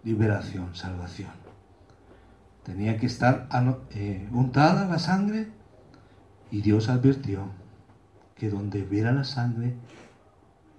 [0.04, 1.32] liberación, salvación.
[2.62, 3.50] Tenía que estar
[3.90, 5.50] eh, untada la sangre
[6.52, 7.60] y Dios advirtió
[8.42, 9.76] que donde hubiera la sangre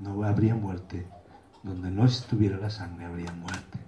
[0.00, 1.06] no habría muerte,
[1.62, 3.78] donde no estuviera la sangre habría muerte.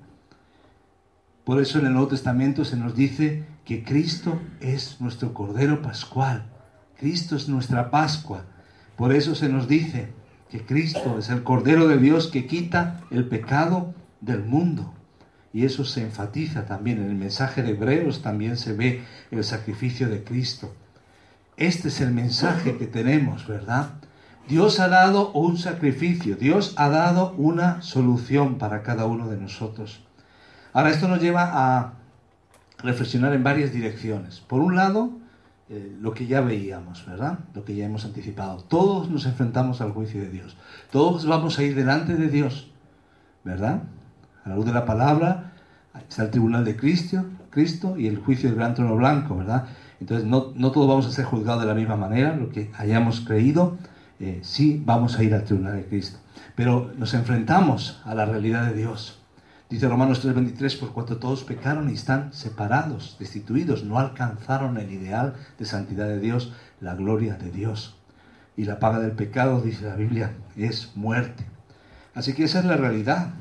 [1.43, 6.45] Por eso en el Nuevo Testamento se nos dice que Cristo es nuestro Cordero Pascual,
[6.97, 8.45] Cristo es nuestra Pascua.
[8.95, 10.13] Por eso se nos dice
[10.53, 14.95] que Cristo es el Cordero de Dios que quita el pecado del mundo.
[15.53, 19.03] Y eso se enfatiza también en el mensaje de Hebreos, también se ve
[19.33, 20.73] el sacrificio de Cristo.
[21.57, 23.91] Este es el mensaje que tenemos, ¿verdad?
[24.49, 30.05] Dios ha dado un sacrificio, Dios ha dado una solución para cada uno de nosotros.
[30.73, 31.95] Ahora, esto nos lleva a
[32.79, 34.41] reflexionar en varias direcciones.
[34.41, 35.13] Por un lado,
[35.71, 37.39] eh, lo que ya veíamos, ¿verdad?
[37.55, 38.65] Lo que ya hemos anticipado.
[38.65, 40.57] Todos nos enfrentamos al juicio de Dios.
[40.91, 42.71] Todos vamos a ir delante de Dios,
[43.45, 43.85] ¿verdad?
[44.45, 45.53] A la luz de la palabra
[46.09, 49.67] está el tribunal de Cristo, Cristo y el juicio del gran trono blanco, ¿verdad?
[50.05, 53.21] Entonces no, no todos vamos a ser juzgados de la misma manera, lo que hayamos
[53.21, 53.79] creído,
[54.21, 56.19] eh, sí vamos a ir al tribunal de Cristo.
[56.55, 59.19] Pero nos enfrentamos a la realidad de Dios.
[59.71, 65.37] Dice Romanos 3:23, por cuanto todos pecaron y están separados, destituidos, no alcanzaron el ideal
[65.59, 66.53] de santidad de Dios,
[66.83, 67.97] la gloria de Dios.
[68.59, 71.47] Y la paga del pecado, dice la Biblia, es muerte.
[72.15, 73.33] Así que esa es la realidad.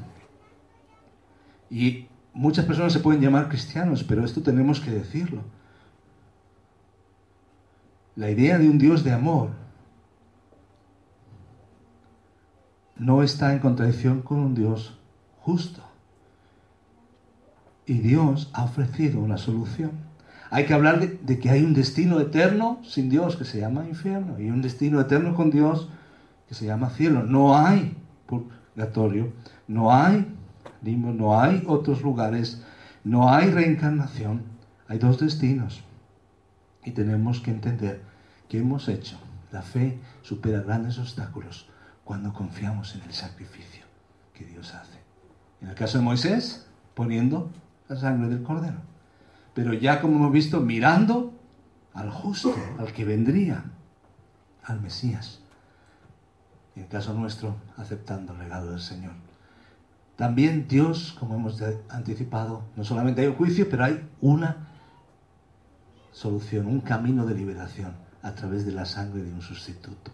[1.70, 5.42] Y muchas personas se pueden llamar cristianos, pero esto tenemos que decirlo.
[8.16, 9.50] La idea de un Dios de amor
[12.96, 14.98] no está en contradicción con un Dios
[15.42, 15.82] justo.
[17.86, 19.92] Y Dios ha ofrecido una solución.
[20.50, 24.40] Hay que hablar de, que hay un destino eterno sin Dios que se llama infierno
[24.40, 25.90] y un destino eterno con Dios
[26.48, 27.24] que se llama cielo.
[27.24, 27.98] No hay
[28.28, 29.34] purgatorio,
[29.68, 30.28] no hay
[30.84, 32.62] no hay otros lugares,
[33.04, 34.42] no hay reencarnación,
[34.88, 35.82] hay dos destinos.
[36.86, 38.02] Y tenemos que entender
[38.50, 39.18] que hemos hecho.
[39.52, 41.68] La fe supera grandes obstáculos
[42.04, 43.84] cuando confiamos en el sacrificio
[44.34, 45.00] que Dios hace.
[45.62, 47.52] En el caso de Moisés, poniendo
[47.88, 48.78] la sangre del cordero.
[49.54, 51.34] Pero ya como hemos visto, mirando
[51.94, 53.64] al justo, al que vendría,
[54.64, 55.40] al Mesías.
[56.76, 59.14] En el caso nuestro, aceptando el legado del Señor.
[60.16, 64.73] También Dios, como hemos anticipado, no solamente hay un juicio, pero hay una
[66.14, 70.12] solución, un camino de liberación a través de la sangre de un sustituto.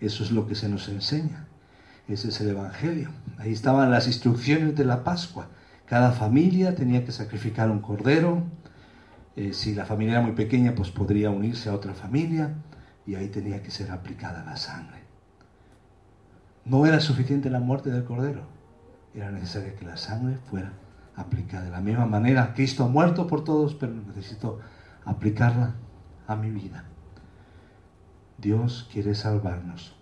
[0.00, 1.48] Eso es lo que se nos enseña.
[2.06, 3.10] Ese es el Evangelio.
[3.38, 5.48] Ahí estaban las instrucciones de la Pascua.
[5.86, 8.44] Cada familia tenía que sacrificar un cordero.
[9.34, 12.54] Eh, si la familia era muy pequeña, pues podría unirse a otra familia
[13.06, 14.98] y ahí tenía que ser aplicada la sangre.
[16.64, 18.42] No era suficiente la muerte del cordero,
[19.14, 20.72] era necesario que la sangre fuera
[21.16, 21.64] aplicada.
[21.64, 24.60] De la misma manera, Cristo ha muerto por todos, pero necesito
[25.08, 25.74] aplicarla
[26.26, 26.84] a mi vida.
[28.36, 29.96] Dios quiere salvarnos.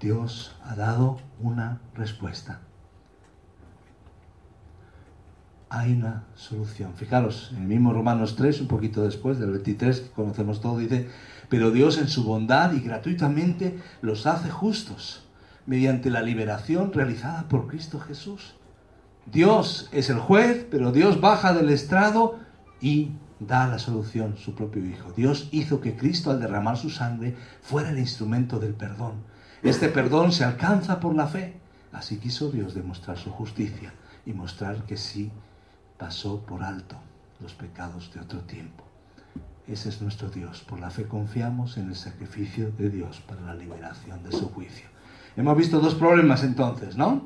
[0.00, 2.60] Dios ha dado una respuesta.
[5.70, 6.94] Hay una solución.
[6.94, 11.08] Fijaros, en el mismo Romanos 3, un poquito después del 23, que conocemos todo, dice,
[11.48, 15.26] pero Dios en su bondad y gratuitamente los hace justos
[15.66, 18.54] mediante la liberación realizada por Cristo Jesús.
[19.26, 22.43] Dios es el juez, pero Dios baja del estrado
[22.84, 25.10] y da la solución, su propio Hijo.
[25.16, 29.14] Dios hizo que Cristo al derramar su sangre fuera el instrumento del perdón.
[29.62, 31.54] Este perdón se alcanza por la fe.
[31.92, 33.94] Así quiso Dios demostrar su justicia
[34.26, 35.32] y mostrar que sí
[35.96, 36.96] pasó por alto
[37.40, 38.84] los pecados de otro tiempo.
[39.66, 40.60] Ese es nuestro Dios.
[40.60, 44.88] Por la fe confiamos en el sacrificio de Dios para la liberación de su juicio.
[45.38, 47.22] Hemos visto dos problemas entonces, ¿no?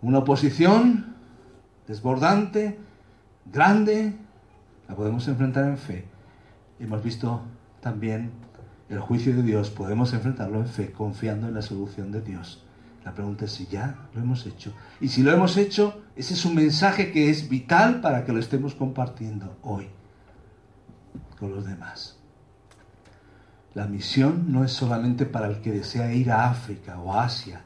[0.00, 1.14] Una oposición
[1.86, 2.87] desbordante,
[3.52, 4.14] grande,
[4.88, 6.04] la podemos enfrentar en fe.
[6.78, 7.42] Hemos visto
[7.80, 8.30] también
[8.88, 12.64] el juicio de Dios, podemos enfrentarlo en fe, confiando en la solución de Dios.
[13.04, 14.72] La pregunta es si ya lo hemos hecho.
[15.00, 18.38] Y si lo hemos hecho, ese es un mensaje que es vital para que lo
[18.38, 19.88] estemos compartiendo hoy
[21.38, 22.18] con los demás.
[23.74, 27.62] La misión no es solamente para el que desea ir a África o Asia.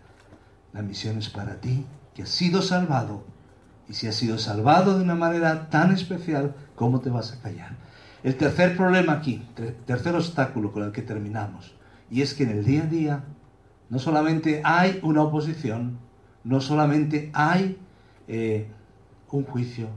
[0.72, 3.24] La misión es para ti, que has sido salvado.
[3.88, 7.76] Y si has sido salvado de una manera tan especial, ¿cómo te vas a callar?
[8.22, 9.46] El tercer problema aquí,
[9.86, 11.74] tercer obstáculo con el que terminamos,
[12.10, 13.24] y es que en el día a día
[13.90, 15.98] no solamente hay una oposición,
[16.44, 17.78] no solamente hay
[18.28, 18.68] eh,
[19.30, 19.88] un juicio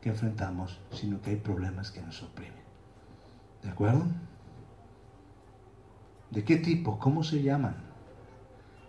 [0.00, 2.60] que enfrentamos, sino que hay problemas que nos oprimen.
[3.62, 4.04] ¿De acuerdo?
[6.30, 6.98] ¿De qué tipo?
[6.98, 7.76] ¿Cómo se llaman?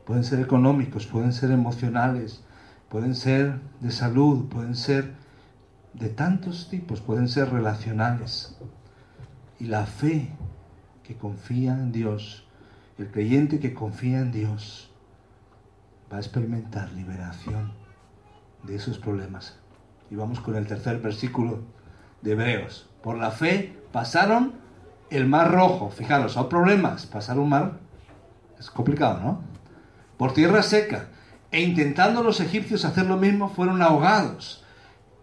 [0.05, 2.43] Pueden ser económicos, pueden ser emocionales,
[2.91, 5.13] pueden ser de salud, pueden ser
[5.93, 8.57] de tantos tipos, pueden ser relacionales.
[9.59, 10.29] Y la fe
[11.01, 12.45] que confía en Dios,
[12.97, 14.91] el creyente que confía en Dios,
[16.11, 17.71] va a experimentar liberación
[18.63, 19.57] de esos problemas.
[20.09, 21.59] Y vamos con el tercer versículo
[22.21, 22.89] de Hebreos.
[23.01, 24.55] Por la fe pasaron
[25.09, 25.91] el mar rojo.
[25.91, 27.05] Fijaros, hay problemas.
[27.05, 27.79] Pasar un mar
[28.59, 29.41] es complicado, ¿no?
[30.17, 31.07] Por tierra seca.
[31.51, 34.63] E intentando los egipcios hacer lo mismo, fueron ahogados.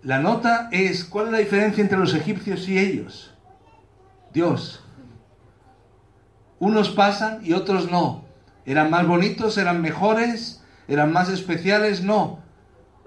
[0.03, 3.35] La nota es, ¿cuál es la diferencia entre los egipcios y ellos?
[4.33, 4.85] Dios.
[6.59, 8.25] Unos pasan y otros no.
[8.67, 9.57] ¿Eran más bonitos?
[9.57, 10.63] ¿Eran mejores?
[10.87, 12.03] ¿Eran más especiales?
[12.03, 12.41] No.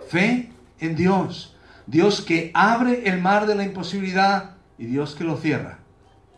[0.07, 1.55] Fe en Dios.
[1.86, 5.80] Dios que abre el mar de la imposibilidad y Dios que lo cierra.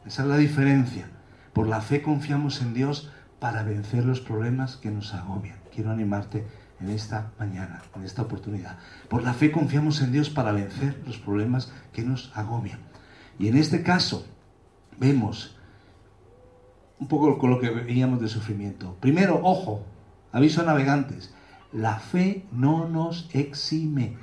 [0.05, 1.07] Esa es la diferencia.
[1.53, 5.57] Por la fe confiamos en Dios para vencer los problemas que nos agobian.
[5.73, 6.45] Quiero animarte
[6.83, 8.77] en esta mañana, en esta oportunidad.
[9.07, 12.79] Por la fe confiamos en Dios para vencer los problemas que nos agobian.
[13.39, 14.27] Y en este caso
[14.99, 15.55] vemos
[16.99, 18.97] un poco con lo que veíamos de sufrimiento.
[18.99, 19.85] Primero, ojo,
[20.31, 21.33] aviso a navegantes,
[21.71, 24.17] la fe no nos exime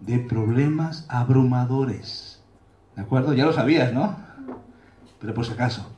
[0.00, 2.40] de problemas abrumadores.
[2.96, 3.34] ¿De acuerdo?
[3.34, 4.28] Ya lo sabías, ¿no?
[5.20, 5.90] pero por si acaso,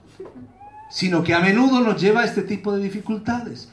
[0.89, 3.71] sino que a menudo nos lleva a este tipo de dificultades.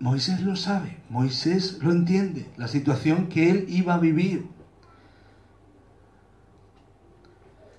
[0.00, 4.46] Moisés lo sabe, Moisés lo entiende, la situación que él iba a vivir.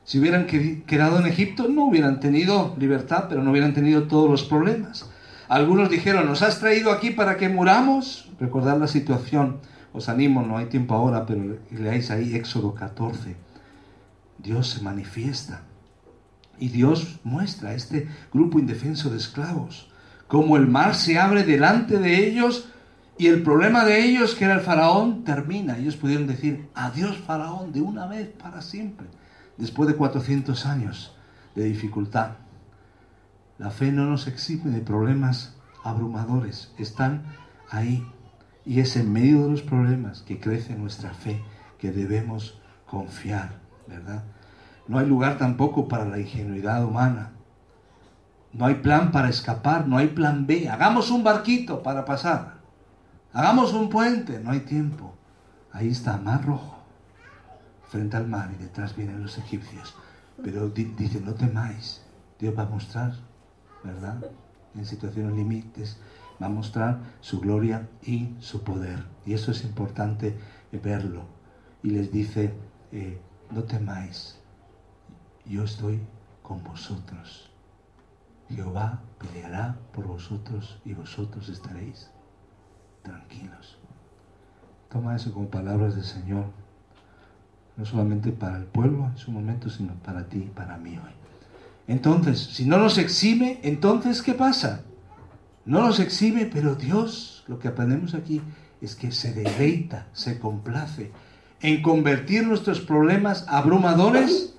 [0.03, 4.43] Si hubieran quedado en Egipto, no hubieran tenido libertad, pero no hubieran tenido todos los
[4.43, 5.09] problemas.
[5.49, 8.29] Algunos dijeron, ¿nos has traído aquí para que muramos?
[8.39, 9.59] Recordad la situación.
[9.91, 13.35] Os animo, no hay tiempo ahora, pero leáis ahí Éxodo 14.
[14.37, 15.63] Dios se manifiesta.
[16.59, 19.90] Y Dios muestra a este grupo indefenso de esclavos
[20.31, 22.69] como el mar se abre delante de ellos
[23.17, 25.77] y el problema de ellos, que era el faraón, termina.
[25.77, 29.07] Ellos pudieron decir, adiós faraón, de una vez para siempre,
[29.57, 31.13] después de 400 años
[31.53, 32.35] de dificultad.
[33.57, 37.23] La fe no nos exime de problemas abrumadores, están
[37.69, 38.07] ahí.
[38.65, 41.43] Y es en medio de los problemas que crece nuestra fe,
[41.77, 44.23] que debemos confiar, ¿verdad?
[44.87, 47.33] No hay lugar tampoco para la ingenuidad humana.
[48.53, 50.67] No hay plan para escapar, no hay plan B.
[50.69, 52.55] Hagamos un barquito para pasar.
[53.33, 55.13] Hagamos un puente, no hay tiempo.
[55.71, 56.77] Ahí está, mar rojo,
[57.87, 59.95] frente al mar y detrás vienen los egipcios.
[60.43, 62.01] Pero dice, no temáis,
[62.39, 63.13] Dios va a mostrar,
[63.83, 64.17] ¿verdad?
[64.75, 65.97] En situaciones límites,
[66.41, 69.05] va a mostrar su gloria y su poder.
[69.25, 70.37] Y eso es importante
[70.71, 71.25] verlo.
[71.83, 72.53] Y les dice,
[72.91, 73.21] eh,
[73.51, 74.39] no temáis,
[75.45, 76.01] yo estoy
[76.41, 77.50] con vosotros.
[78.51, 82.09] Jehová peleará por vosotros y vosotros estaréis
[83.03, 83.77] tranquilos.
[84.89, 86.45] Toma eso como palabras del Señor
[87.77, 91.11] no solamente para el pueblo en su momento, sino para ti y para mí hoy.
[91.87, 94.81] Entonces, si no nos exime, entonces ¿qué pasa?
[95.65, 98.41] No nos exime, pero Dios, lo que aprendemos aquí,
[98.81, 101.11] es que se deleita, se complace
[101.61, 104.55] en convertir nuestros problemas abrumadores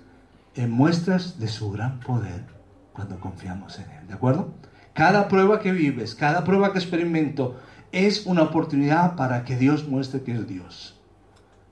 [0.55, 2.52] en muestras de su gran poder
[2.93, 4.07] cuando confiamos en Él.
[4.09, 4.55] ¿De acuerdo?
[4.95, 7.57] Cada prueba que vives, cada prueba que experimento,
[7.93, 10.99] es una oportunidad para que Dios muestre que es Dios.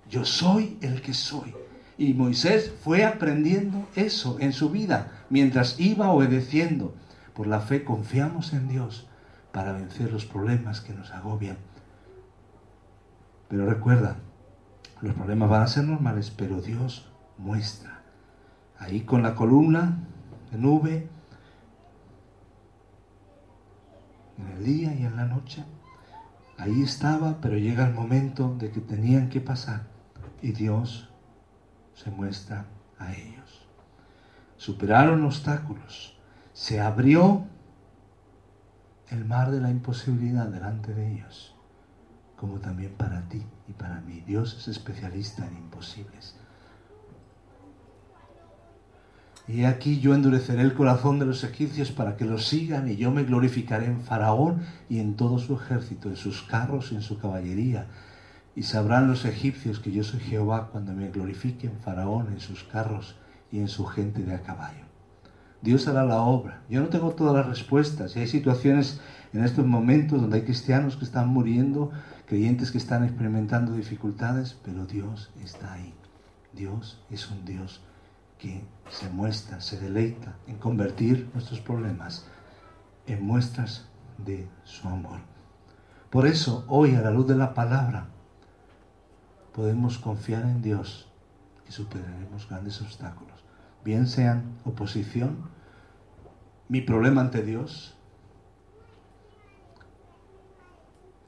[0.08, 1.54] Yo soy el que soy.
[1.96, 6.94] Y Moisés fue aprendiendo eso en su vida mientras iba obedeciendo.
[7.34, 9.06] Por la fe confiamos en Dios
[9.52, 11.58] para vencer los problemas que nos agobian.
[13.48, 14.16] Pero recuerda,
[15.00, 18.02] los problemas van a ser normales, pero Dios muestra.
[18.78, 19.98] Ahí con la columna
[20.51, 21.09] de nube,
[24.38, 25.64] en el día y en la noche,
[26.59, 29.86] ahí estaba, pero llega el momento de que tenían que pasar
[30.42, 31.11] y Dios
[31.94, 32.66] se muestra
[32.98, 33.66] a ellos.
[34.57, 36.16] Superaron obstáculos,
[36.53, 37.44] se abrió
[39.09, 41.55] el mar de la imposibilidad delante de ellos,
[42.36, 44.22] como también para ti y para mí.
[44.26, 46.39] Dios es especialista en imposibles.
[49.53, 53.11] Y aquí yo endureceré el corazón de los egipcios para que los sigan y yo
[53.11, 57.18] me glorificaré en Faraón y en todo su ejército, en sus carros y en su
[57.18, 57.88] caballería.
[58.55, 62.62] Y sabrán los egipcios que yo soy Jehová cuando me glorifique en Faraón, en sus
[62.62, 63.16] carros
[63.51, 64.84] y en su gente de a caballo.
[65.62, 66.62] Dios hará la obra.
[66.68, 68.14] Yo no tengo todas las respuestas.
[68.14, 69.01] Y hay situaciones
[69.32, 71.90] en estos momentos donde hay cristianos que están muriendo,
[72.26, 75.92] creyentes que están experimentando dificultades, pero Dios está ahí.
[76.53, 77.80] Dios es un Dios
[78.41, 82.26] que se muestra, se deleita en convertir nuestros problemas
[83.07, 83.86] en muestras
[84.18, 85.20] de su amor.
[86.11, 88.09] Por eso, hoy, a la luz de la palabra,
[89.55, 91.09] podemos confiar en Dios
[91.64, 93.45] que superaremos grandes obstáculos,
[93.84, 95.51] bien sean oposición,
[96.68, 97.97] mi problema ante Dios,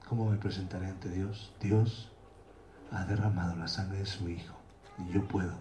[0.09, 1.55] ¿cómo me presentaré ante Dios?
[1.61, 2.13] Dios
[2.91, 4.57] ha derramado la sangre de su Hijo
[4.99, 5.55] y yo puedo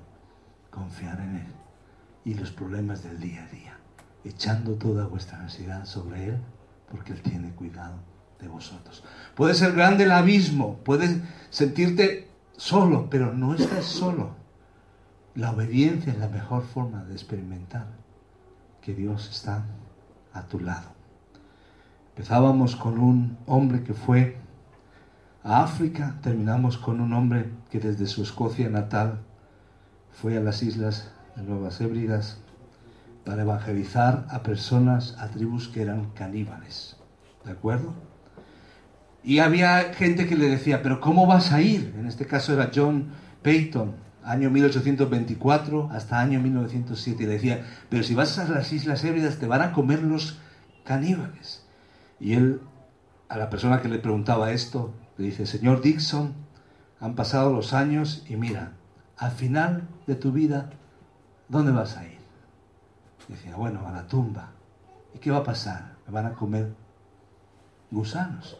[0.71, 1.53] confiar en Él
[2.25, 3.77] y los problemas del día a día,
[4.23, 6.37] echando toda vuestra ansiedad sobre Él,
[6.89, 7.95] porque Él tiene cuidado
[8.39, 9.03] de vosotros.
[9.35, 11.19] Puede ser grande el abismo, puedes
[11.49, 14.31] sentirte solo, pero no estás solo.
[15.35, 17.87] La obediencia es la mejor forma de experimentar
[18.81, 19.65] que Dios está
[20.33, 20.89] a tu lado.
[22.09, 24.37] Empezábamos con un hombre que fue
[25.43, 29.21] a África, terminamos con un hombre que desde su Escocia natal
[30.13, 32.37] fue a las islas de Nuevas Hébridas
[33.25, 36.97] para evangelizar a personas, a tribus que eran caníbales.
[37.45, 37.93] ¿De acuerdo?
[39.23, 41.93] Y había gente que le decía, pero ¿cómo vas a ir?
[41.97, 43.11] En este caso era John
[43.43, 43.93] Peyton,
[44.23, 47.23] año 1824 hasta año 1907.
[47.23, 50.39] Y le decía, pero si vas a las Islas Hébridas te van a comer los
[50.83, 51.63] caníbales.
[52.19, 52.61] Y él,
[53.29, 56.33] a la persona que le preguntaba esto, le dice, señor Dixon,
[56.99, 58.73] han pasado los años y mira,
[59.21, 60.71] al final de tu vida,
[61.47, 62.19] ¿dónde vas a ir?
[63.27, 64.49] decía, bueno, a la tumba.
[65.13, 65.93] ¿Y qué va a pasar?
[66.07, 66.73] Me van a comer
[67.91, 68.57] gusanos.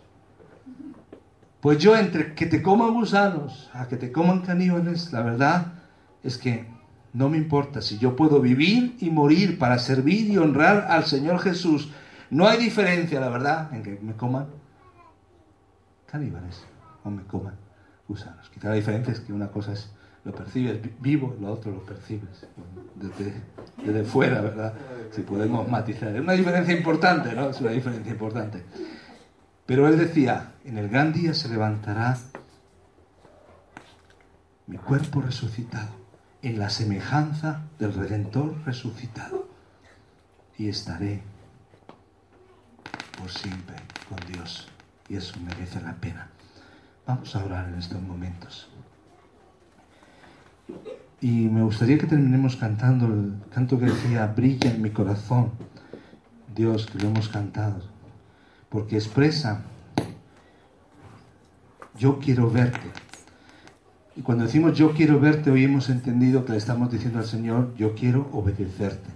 [1.60, 5.74] Pues yo entre que te coman gusanos a que te coman caníbales, la verdad
[6.24, 6.68] es que
[7.12, 11.40] no me importa si yo puedo vivir y morir para servir y honrar al Señor
[11.40, 11.92] Jesús.
[12.30, 14.46] No hay diferencia, la verdad, en que me coman
[16.06, 16.64] caníbales
[17.04, 17.56] o me coman
[18.08, 18.48] gusanos.
[18.52, 19.92] Quizá la diferencia es que una cosa es
[20.24, 22.46] lo percibes vivo, lo otro lo percibes
[22.96, 23.42] desde,
[23.84, 24.74] desde fuera, ¿verdad?
[25.12, 26.16] Si podemos matizar.
[26.16, 27.50] Es una diferencia importante, ¿no?
[27.50, 28.64] Es una diferencia importante.
[29.66, 32.18] Pero él decía, en el gran día se levantará
[34.68, 35.90] mi cuerpo resucitado,
[36.42, 39.48] en la semejanza del Redentor resucitado,
[40.58, 41.22] y estaré
[43.18, 43.76] por siempre
[44.08, 44.68] con Dios,
[45.10, 46.30] y eso merece la pena.
[47.08, 48.70] Vamos a orar en estos momentos.
[51.22, 55.52] Y me gustaría que terminemos cantando el canto que decía, brilla en mi corazón,
[56.56, 57.82] Dios, que lo hemos cantado,
[58.70, 59.62] porque expresa,
[61.98, 62.90] yo quiero verte.
[64.16, 67.74] Y cuando decimos yo quiero verte, hoy hemos entendido que le estamos diciendo al Señor,
[67.76, 69.10] yo quiero obedecerte.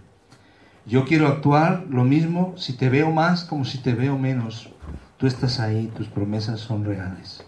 [0.86, 4.70] Yo quiero actuar lo mismo si te veo más como si te veo menos.
[5.18, 7.44] Tú estás ahí, tus promesas son reales.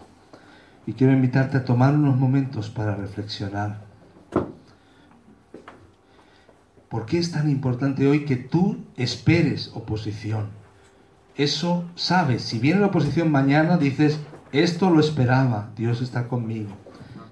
[0.86, 3.87] Y quiero invitarte a tomar unos momentos para reflexionar
[6.88, 10.48] ¿Por qué es tan importante hoy que tú esperes oposición?
[11.36, 14.18] Eso sabes, si viene la oposición mañana, dices,
[14.52, 16.70] esto lo esperaba, Dios está conmigo.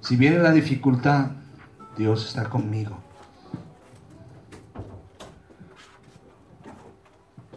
[0.00, 1.30] Si viene la dificultad,
[1.96, 2.98] Dios está conmigo.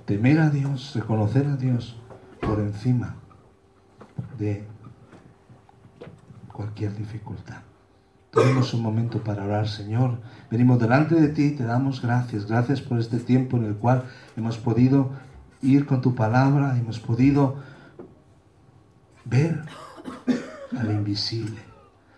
[0.05, 1.97] Temer a Dios, reconocer a Dios
[2.41, 3.15] por encima
[4.39, 4.65] de
[6.51, 7.68] cualquier dificultad.
[8.31, 10.19] Tenemos un momento para orar, Señor.
[10.51, 12.45] Venimos delante de ti, te damos gracias.
[12.45, 14.03] Gracias por este tiempo en el cual
[14.37, 15.11] hemos podido
[15.63, 17.55] ir con tu palabra, hemos podido
[19.25, 19.63] ver
[20.77, 21.57] al invisible.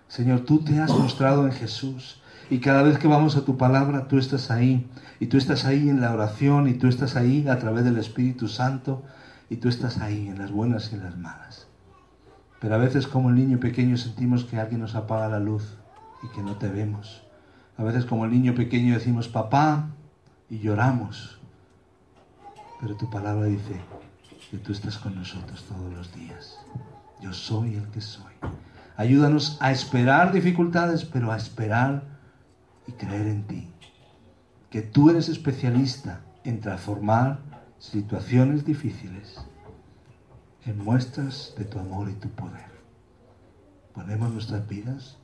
[0.09, 4.09] Señor, tú te has mostrado en Jesús y cada vez que vamos a tu palabra,
[4.09, 4.89] tú estás ahí
[5.21, 8.49] y tú estás ahí en la oración y tú estás ahí a través del Espíritu
[8.49, 9.03] Santo
[9.49, 11.67] y tú estás ahí en las buenas y en las malas.
[12.59, 15.77] Pero a veces como el niño pequeño sentimos que alguien nos apaga la luz
[16.23, 17.23] y que no te vemos.
[17.77, 19.89] A veces como el niño pequeño decimos papá
[20.49, 21.39] y lloramos.
[22.79, 23.79] Pero tu palabra dice
[24.49, 26.59] que tú estás con nosotros todos los días.
[27.21, 28.33] Yo soy el que soy.
[28.97, 32.03] Ayúdanos a esperar dificultades, pero a esperar
[32.87, 33.71] y creer en ti.
[34.69, 37.39] Que tú eres especialista en transformar
[37.79, 39.43] situaciones difíciles
[40.65, 42.69] en muestras de tu amor y tu poder.
[43.93, 45.17] Ponemos nuestras vidas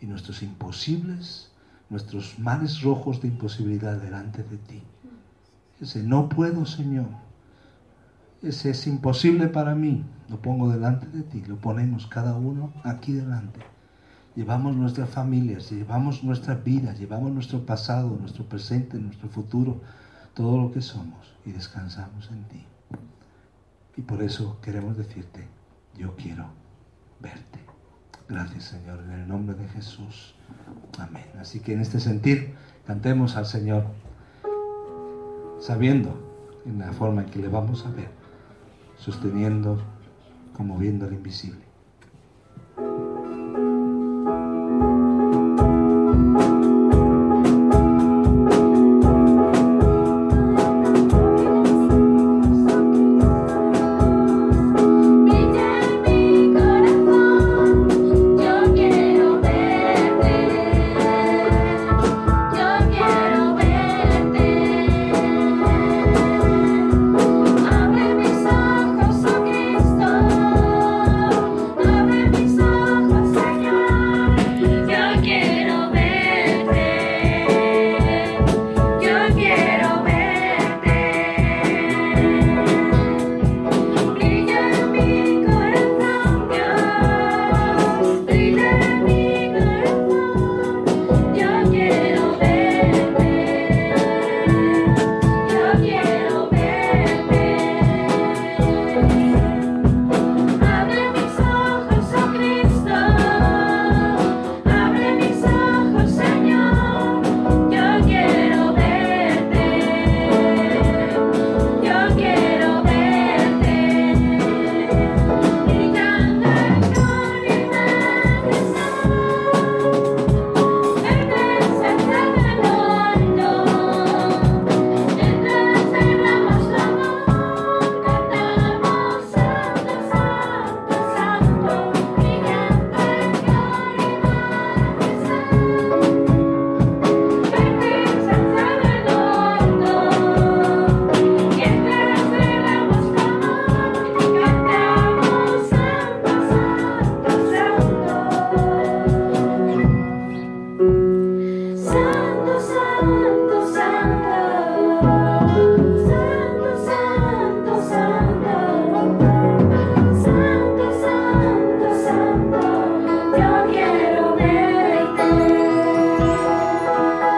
[0.00, 1.50] y nuestros imposibles,
[1.90, 4.82] nuestros mares rojos de imposibilidad delante de ti.
[5.80, 7.06] Ese no puedo, Señor.
[8.42, 10.04] Ese es imposible para mí.
[10.28, 11.42] Lo pongo delante de ti.
[11.46, 13.60] Lo ponemos cada uno aquí delante.
[14.36, 19.80] Llevamos nuestras familias, llevamos nuestras vidas, llevamos nuestro pasado, nuestro presente, nuestro futuro,
[20.34, 22.64] todo lo que somos y descansamos en ti.
[23.96, 25.48] Y por eso queremos decirte,
[25.96, 26.46] yo quiero
[27.20, 27.67] verte.
[28.28, 30.34] Gracias Señor, en el nombre de Jesús.
[30.98, 31.24] Amén.
[31.40, 32.54] Así que en este sentir,
[32.86, 33.84] cantemos al Señor,
[35.60, 36.14] sabiendo
[36.66, 38.10] en la forma en que le vamos a ver,
[38.98, 39.80] sosteniendo,
[40.54, 41.62] como viendo al invisible.